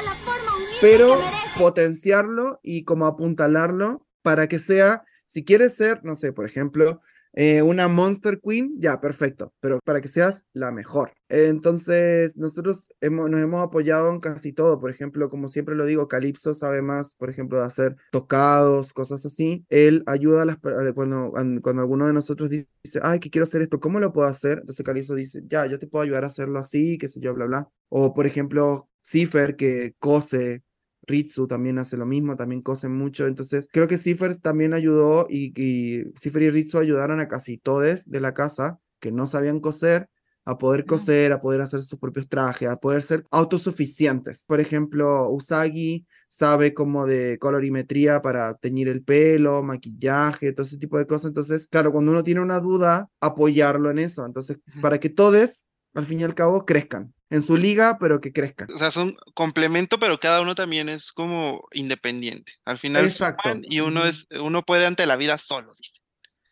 [0.80, 1.20] pero
[1.58, 7.00] potenciarlo y como apuntalarlo para que sea, si quieres ser, no sé, por ejemplo,
[7.36, 11.12] eh, una Monster Queen, ya, perfecto, pero para que seas la mejor.
[11.28, 14.78] Entonces, nosotros hemos, nos hemos apoyado en casi todo.
[14.78, 19.26] Por ejemplo, como siempre lo digo, Calypso sabe más, por ejemplo, de hacer tocados, cosas
[19.26, 19.64] así.
[19.68, 20.58] Él ayuda a las
[20.94, 21.32] cuando,
[21.62, 22.68] cuando alguno de nosotros dice,
[23.02, 24.58] ay, que quiero hacer esto, ¿cómo lo puedo hacer?
[24.60, 27.46] Entonces Calypso dice, ya, yo te puedo ayudar a hacerlo así, qué sé yo, bla,
[27.46, 27.68] bla.
[27.88, 30.62] O, por ejemplo, Cipher, que cose.
[31.06, 33.26] Ritsu también hace lo mismo, también cosen mucho.
[33.26, 38.10] Entonces, creo que Cipher también ayudó y, y Cipher y Ritsu ayudaron a casi todos
[38.10, 40.08] de la casa que no sabían coser
[40.44, 44.44] a poder coser, a poder hacer sus propios trajes, a poder ser autosuficientes.
[44.46, 50.98] Por ejemplo, Usagi sabe como de colorimetría para teñir el pelo, maquillaje, todo ese tipo
[50.98, 51.28] de cosas.
[51.28, 54.26] Entonces, claro, cuando uno tiene una duda, apoyarlo en eso.
[54.26, 58.32] Entonces, para que todos, al fin y al cabo, crezcan en su liga, pero que
[58.32, 58.68] crezcan.
[58.72, 62.52] O sea, son complemento, pero cada uno también es como independiente.
[62.64, 63.48] Al final Exacto.
[63.48, 66.00] suman y uno es, uno puede ante la vida solo, dice.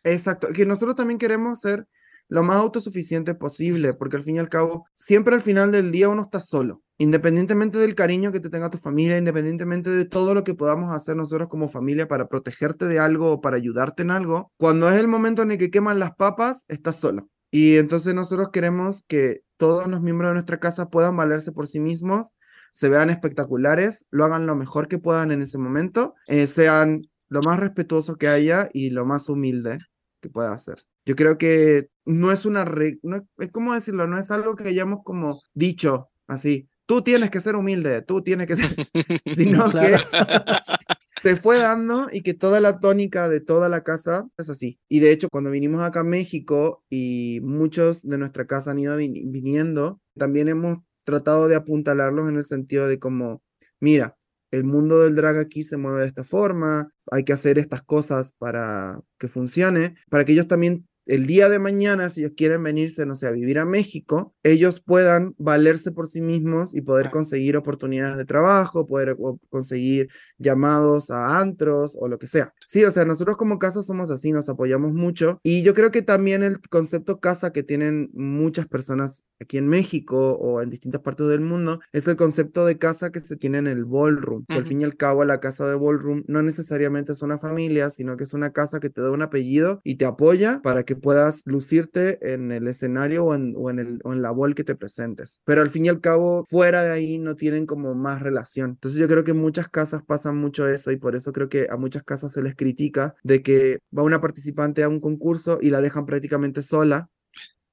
[0.03, 1.87] Exacto, que nosotros también queremos ser
[2.27, 6.09] lo más autosuficiente posible, porque al fin y al cabo, siempre al final del día
[6.09, 10.43] uno está solo, independientemente del cariño que te tenga tu familia, independientemente de todo lo
[10.43, 14.51] que podamos hacer nosotros como familia para protegerte de algo o para ayudarte en algo,
[14.57, 17.29] cuando es el momento en el que queman las papas, estás solo.
[17.53, 21.79] Y entonces nosotros queremos que todos los miembros de nuestra casa puedan valerse por sí
[21.79, 22.31] mismos,
[22.71, 27.43] se vean espectaculares, lo hagan lo mejor que puedan en ese momento, eh, sean lo
[27.43, 29.77] más respetuoso que haya y lo más humilde
[30.19, 30.79] que pueda hacer.
[31.05, 34.69] Yo creo que no es una regla, no, es como decirlo, no es algo que
[34.69, 38.69] hayamos como dicho así, tú tienes que ser humilde, tú tienes que ser,
[39.25, 39.97] sino que
[41.23, 44.79] te fue dando y que toda la tónica de toda la casa es así.
[44.89, 48.97] Y de hecho, cuando vinimos acá a México y muchos de nuestra casa han ido
[48.97, 53.41] vin- viniendo, también hemos tratado de apuntalarlos en el sentido de como,
[53.79, 54.17] mira,
[54.51, 58.33] el mundo del drag aquí se mueve de esta forma, hay que hacer estas cosas
[58.37, 63.05] para que funcione, para que ellos también el día de mañana, si ellos quieren venirse,
[63.05, 67.57] no sé, a vivir a México, ellos puedan valerse por sí mismos y poder conseguir
[67.57, 69.17] oportunidades de trabajo, poder
[69.49, 72.53] conseguir llamados a antros o lo que sea.
[72.73, 76.01] Sí, o sea, nosotros como casa somos así, nos apoyamos mucho y yo creo que
[76.01, 81.27] también el concepto casa que tienen muchas personas aquí en México o en distintas partes
[81.27, 84.63] del mundo es el concepto de casa que se tiene en el ballroom, que al
[84.63, 88.23] fin y al cabo la casa de ballroom no necesariamente es una familia, sino que
[88.23, 92.33] es una casa que te da un apellido y te apoya para que puedas lucirte
[92.33, 95.41] en el escenario o en, o en, el, o en la ball que te presentes.
[95.45, 98.71] Pero al fin y al cabo, fuera de ahí no tienen como más relación.
[98.71, 101.67] Entonces yo creo que en muchas casas pasan mucho eso y por eso creo que
[101.69, 105.69] a muchas casas se les critica de que va una participante a un concurso y
[105.69, 107.09] la dejan prácticamente sola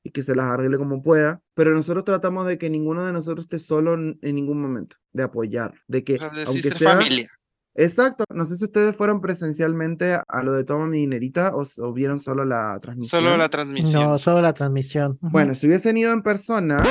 [0.02, 3.44] y que se las arregle como pueda, pero nosotros tratamos de que ninguno de nosotros
[3.44, 6.96] esté solo en, ningún momento, de apoyar, de que O sea, de sí aunque sea
[6.96, 7.30] familia.
[7.74, 12.18] Exacto, no sé si ustedes fueron presencialmente a lo de Toma mi dinerita o, vieron
[12.18, 13.22] solo la transmisión.
[13.22, 13.92] Solo la transmisión.
[13.92, 15.18] No, solo la transmisión.
[15.20, 16.82] Bueno, si hubiesen ido en persona,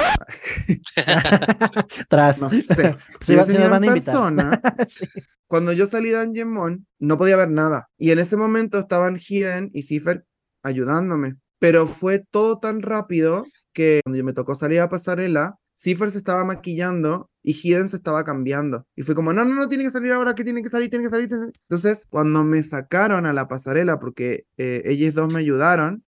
[2.09, 2.39] Tras.
[2.39, 5.05] no sé, Si hubiesen ido en persona, Sí.
[5.47, 7.89] cuando yo salí de Angemon, no podía ver nada.
[7.97, 10.25] Y en ese momento estaban Hiden y Cipher
[10.63, 11.35] ayudándome.
[11.59, 16.17] Pero fue todo tan rápido que cuando yo me tocó salir a pasarela, Cipher se
[16.17, 18.85] estaba maquillando y Hiden se estaba cambiando.
[18.97, 21.05] Y fue como, no, no, no, tiene que salir ahora, que tiene que salir, tiene
[21.05, 21.29] que salir.
[21.29, 21.61] tiene que salir".
[21.69, 26.03] Entonces, cuando me sacaron a la pasarela, porque eh, ellos dos me ayudaron,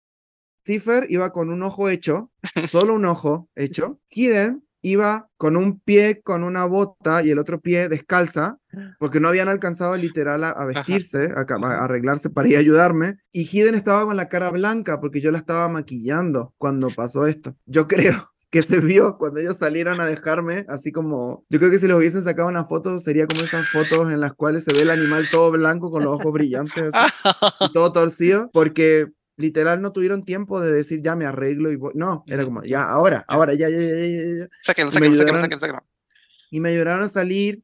[0.64, 2.32] Cipher iba con un ojo hecho,
[2.68, 4.00] solo un ojo hecho.
[4.08, 8.58] Hiden iba con un pie con una bota y el otro pie descalza,
[8.98, 13.18] porque no habían alcanzado literal a, a vestirse, a, arreglarse para ir a ayudarme.
[13.32, 17.54] Y Hiden estaba con la cara blanca porque yo la estaba maquillando cuando pasó esto.
[17.66, 21.78] Yo creo que se vio cuando ellos salieron a dejarme, así como, yo creo que
[21.78, 24.82] si les hubiesen sacado una foto, sería como esas fotos en las cuales se ve
[24.82, 26.90] el animal todo blanco con los ojos brillantes.
[26.94, 27.12] así
[27.60, 31.92] y todo torcido, porque literal no tuvieron tiempo de decir ya me arreglo y voy.
[31.94, 32.84] No, era como ya.
[32.84, 34.48] ahora, ahora, ya, ya, ya, ya, ya.
[35.18, 35.86] Ayudaron- sáquenlo, sáquenlo.
[36.50, 37.62] Y me ayudaron a salir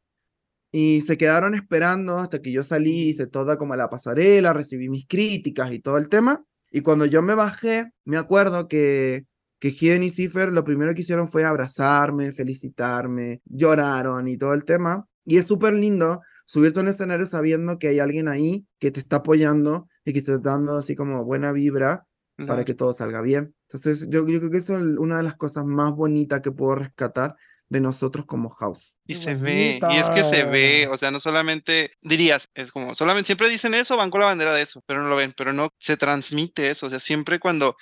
[0.71, 5.07] y se quedaron esperando hasta que yo salí, hice toda como la pasarela, recibí mis
[5.07, 6.45] críticas y todo el tema.
[6.71, 9.25] Y cuando yo me bajé, me acuerdo que,
[9.65, 14.67] que Hiden y Cipher lo primero que hicieron fue abrazarme, felicitarme, lloraron y todo el
[14.67, 15.07] tema.
[15.25, 19.01] Y es súper lindo subirte a un escenario sabiendo que hay alguien ahí que te
[19.01, 22.05] está apoyando y que te está dando así como buena vibra
[22.37, 22.65] para Claro.
[22.67, 23.55] que todo salga bien.
[23.71, 26.75] Entonces, yo, yo creo que eso es una de las cosas más bonitas que puedo
[26.75, 27.35] rescatar
[27.71, 28.99] de nosotros como house.
[29.07, 32.95] Y se ve, y es que se ve, o sea, no solamente dirías, es como,
[32.95, 35.55] solamente siempre dicen eso, van con la bandera de eso, pero no lo ven, pero
[35.55, 37.77] no se transmite eso, o sea, siempre cuando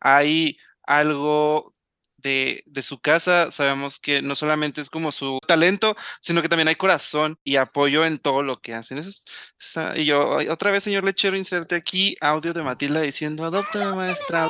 [0.00, 0.56] hay
[0.86, 1.74] algo
[2.18, 3.50] de, de su casa.
[3.50, 8.04] Sabemos que no solamente es como su talento, sino que también hay corazón y apoyo
[8.04, 8.98] en todo lo que hacen.
[8.98, 9.24] Eso es-
[9.60, 14.48] está- y yo, otra vez, señor Lechero, inserte aquí audio de Matilda diciendo, adóptame, maestra.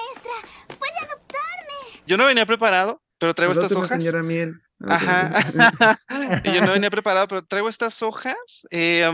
[2.06, 3.98] Yo no venía preparado, pero traigo estas hojas.
[3.98, 4.62] señora Miel.
[4.84, 5.30] Ajá.
[6.44, 8.36] Y yo no venía preparado, pero traigo estas hojas.
[8.70, 9.04] eh,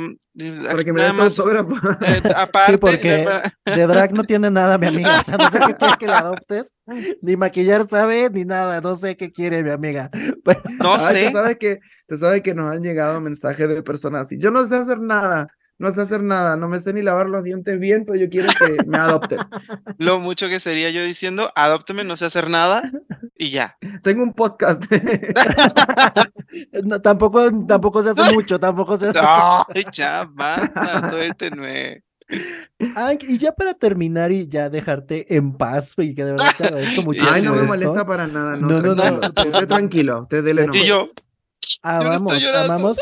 [0.67, 1.75] Para que me tu más, autógrafo.
[2.05, 5.21] eh, aparte, Sí, porque eh, para- de drag no tiene nada, mi amiga.
[5.21, 6.75] O sea, no sé qué quiere que la adoptes.
[7.23, 8.81] Ni maquillar sabe, ni nada.
[8.81, 10.11] No sé qué quiere, mi amiga.
[10.45, 11.27] Pero- no Ay, sé.
[11.27, 14.39] tú sabes que, tú sabes que nos han llegado mensajes de personas así.
[14.39, 15.47] Yo no sé hacer nada,
[15.83, 18.49] no sé hacer nada, no me sé ni lavar los dientes bien, pero yo quiero
[18.57, 19.41] que me adopten.
[19.99, 22.89] lo mucho que sería yo diciendo, adópteme, no sé hacer nada
[23.37, 23.77] y ya.
[24.05, 24.85] Tengo un podcast.
[26.85, 32.05] no, tampoco, tampoco se hace mucho, tampoco se hace Ay, ya, basta, suéltenme.
[32.95, 36.65] Ay, y ya para terminar y ya dejarte en paz, y que de verdad te
[36.65, 37.33] agradezco muchísimo.
[37.35, 37.67] Ay, no me esto.
[37.67, 40.21] molesta para nada, no, No, no, no, tranquilo.
[40.21, 40.69] usted dele.
[40.75, 41.11] Y yo,
[41.83, 42.73] Amamos, llorando.
[42.73, 42.99] amamos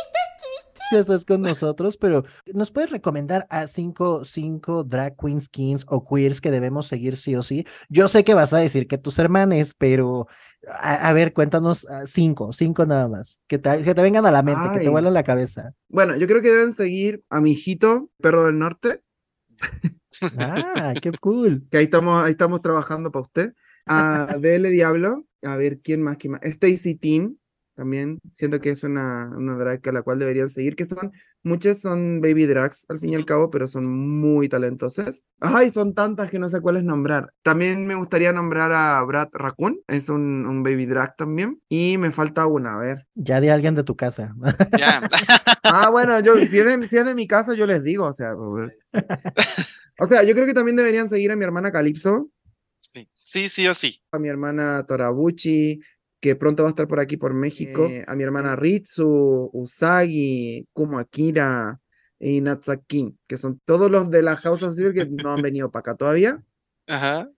[0.90, 6.04] que estés con nosotros, pero ¿nos puedes recomendar a cinco, cinco drag queens, kings o
[6.04, 7.66] queers que debemos seguir sí o sí?
[7.88, 10.26] Yo sé que vas a decir que tus hermanes, pero
[10.68, 14.30] a, a ver, cuéntanos ah, cinco, cinco nada más, que te, que te vengan a
[14.30, 15.74] la mente, que te vuelan la cabeza.
[15.88, 19.02] Bueno, yo creo que deben seguir a mi hijito, Perro del Norte,
[20.38, 21.66] Ah, qué cool.
[21.70, 23.54] que ahí estamos, ahí estamos trabajando para usted.
[23.86, 26.40] A BL Diablo, a ver quién más, quién más.
[26.42, 27.36] Stacy Team,
[27.80, 31.12] también siento que es una, una drag a la cual deberían seguir, que son,
[31.42, 35.24] muchas son baby drags al fin y al cabo, pero son muy talentosas.
[35.40, 37.32] Ay, son tantas que no sé cuáles nombrar.
[37.42, 41.62] También me gustaría nombrar a Brad Raccoon, es un, un baby drag también.
[41.70, 43.06] Y me falta una, a ver.
[43.14, 44.34] Ya de alguien de tu casa.
[44.78, 45.00] ya.
[45.62, 48.12] Ah, bueno, yo, si es de, si es de mi casa, yo les digo, o
[48.12, 48.34] sea.
[48.34, 52.30] O sea, yo creo que también deberían seguir a mi hermana Calypso,
[52.78, 54.02] Sí, sí, sí o sí.
[54.10, 55.80] a mi hermana Torabuchi,
[56.20, 60.68] que pronto va a estar por aquí por México, eh, a mi hermana Ritsu, Usagi,
[60.72, 61.80] Kumo Akira
[62.18, 65.70] y Natsakin, que son todos los de la House of Silver que no han venido
[65.70, 66.44] para acá todavía.
[66.86, 67.30] Ajá.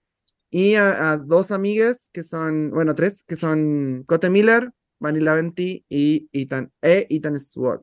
[0.50, 5.84] Y a, a dos amigas que son, bueno, tres, que son Cote Miller, Vanilla Venti
[5.88, 7.82] y Ethan, e Ethan Sword.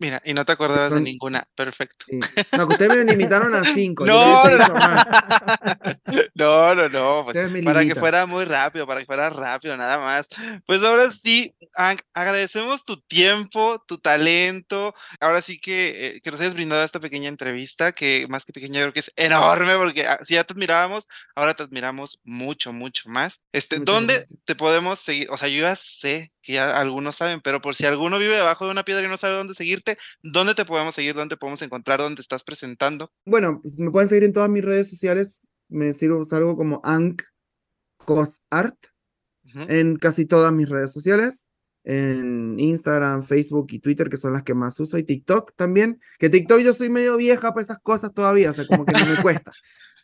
[0.00, 1.44] Mira, y no te acordabas de Son- ninguna.
[1.56, 2.06] Perfecto.
[2.08, 2.20] Sí.
[2.56, 4.04] No, que ustedes me limitaron a cinco.
[4.06, 5.06] No, no, más.
[6.34, 10.28] No, no, no, pues, para que fuera muy rápido, para que fuera rápido, nada más.
[10.66, 14.94] Pues ahora sí, Hank, agradecemos tu tiempo, tu talento.
[15.20, 18.78] Ahora sí que, eh, que nos hayas brindado esta pequeña entrevista, que más que pequeña,
[18.80, 22.72] yo creo que es enorme, porque ah, si ya te admirábamos, ahora te admiramos mucho,
[22.72, 23.40] mucho más.
[23.52, 24.38] Este, Muchas ¿dónde gracias.
[24.44, 25.28] te podemos seguir?
[25.30, 28.64] O sea, yo ya sé que ya algunos saben, pero por si alguno vive debajo
[28.64, 31.14] de una piedra y no sabe dónde seguirte, ¿dónde te podemos seguir?
[31.14, 32.00] ¿Dónde te podemos encontrar?
[32.00, 33.12] ¿Dónde estás presentando?
[33.26, 35.48] Bueno, pues me pueden seguir en todas mis redes sociales.
[35.68, 37.22] Me sirvo, salgo como Ank
[37.98, 38.78] Cosart
[39.44, 39.66] Ujú.
[39.68, 41.48] en casi todas mis redes sociales.
[41.84, 45.98] En Instagram, Facebook y Twitter, que son las que más uso, y TikTok también.
[46.18, 49.04] Que TikTok yo soy medio vieja para esas cosas todavía, o sea, como que no
[49.04, 49.52] me cuesta.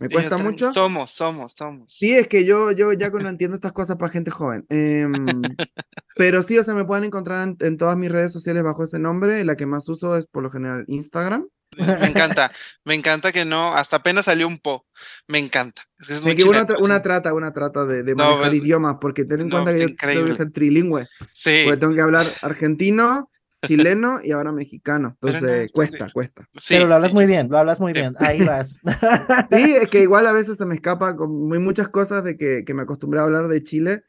[0.00, 0.72] Me cuesta mucho.
[0.72, 1.92] Somos, somos, somos.
[1.96, 4.66] Sí, es que yo, yo ya no entiendo estas cosas para gente joven.
[4.68, 5.42] Em,
[6.16, 8.98] pero sí, o sea, me pueden encontrar en, en todas mis redes sociales bajo ese
[8.98, 9.44] nombre.
[9.44, 11.48] La que más uso es por lo general Instagram.
[11.76, 12.52] Me encanta,
[12.84, 14.86] me encanta que no, hasta apenas salió un po.
[15.26, 15.82] Me encanta.
[15.98, 18.62] Es que es muy una, tra- una trata, una trata de, de No, manejar pues,
[18.62, 21.94] idiomas, porque ten en no, cuenta que yo tengo que ser trilingüe, Sí, porque tengo
[21.94, 23.28] que hablar argentino,
[23.64, 25.16] chileno y ahora mexicano.
[25.20, 25.72] No, Entonces, sí.
[25.72, 26.48] cuesta, cuesta.
[26.58, 26.74] sí.
[26.74, 28.14] Pero lo hablas sí, muy bien, lo hablas muy bien.
[28.18, 28.80] Ahí vas.
[29.50, 32.64] Sí, es que igual a veces se me escapa con muy muchas cosas de que,
[32.64, 34.04] que me acostumbré a hablar de Chile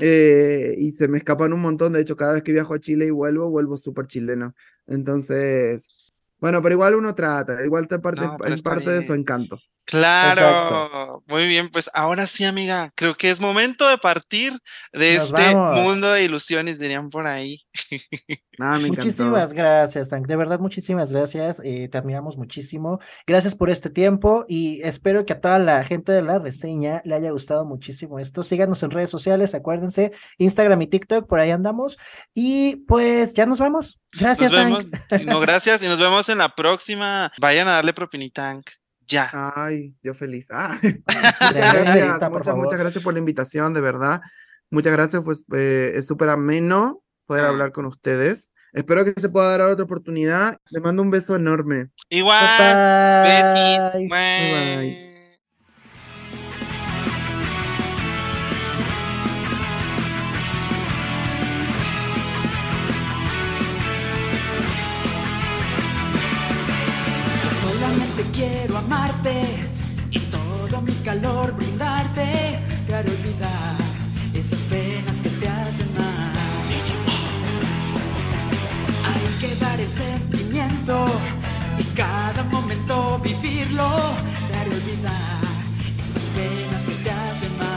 [0.00, 1.92] eh, y se me escapan un montón.
[1.92, 4.54] De hecho, cada vez que viajo a Chile y vuelvo, vuelvo súper chileno.
[4.86, 5.94] Entonces,
[6.38, 9.58] bueno, pero igual uno trata, igual te parte, No, es parte de su encanto.
[9.86, 14.52] Claro, muy bien, pues ahora sí, amiga, creo que es momento de partir
[14.92, 15.78] de Nos este vamos.
[15.80, 17.60] mundo de ilusiones, dirían por ahí.
[18.58, 19.02] Ah, me encantó.
[19.02, 20.26] Muchísimas gracias, Hank.
[20.26, 21.60] De verdad, muchísimas gracias.
[21.62, 23.00] eh, te admiramos muchísimo.
[23.26, 27.16] Gracias por este tiempo y espero que a toda la gente de la reseña le
[27.16, 28.42] haya gustado muchísimo esto.
[28.42, 31.98] Síganos en redes sociales, acuérdense, Instagram y TikTok, por ahí andamos.
[32.32, 34.00] Y pues ya nos vamos.
[34.18, 34.84] Gracias, Nos vemos.
[34.84, 35.20] Hank.
[35.20, 37.30] Sí, No, gracias y nos vemos en la próxima.
[37.38, 38.70] Vayan a darle propinita, Hank.
[39.08, 39.30] Ya.
[39.32, 40.48] Ay, yo feliz.
[40.50, 44.20] Ah, muchas gracias, muchas, muchas gracias por la invitación, de verdad.
[44.70, 47.48] Muchas gracias, pues eh, es súper ameno poder Ah.
[47.48, 48.50] hablar con ustedes.
[48.72, 50.56] Espero que se pueda dar otra oportunidad.
[50.70, 51.88] Les mando un beso enorme.
[52.10, 53.22] Igual.
[53.92, 54.08] Bye.
[54.08, 55.05] Bye.
[70.12, 73.74] y todo mi calor brindarte para olvidar
[74.32, 76.36] esas penas que te hacen mal.
[79.08, 81.06] Hay que dar el sentimiento
[81.78, 83.88] y cada momento vivirlo
[84.50, 85.42] para olvidar
[85.98, 87.75] esas penas que te hacen mal.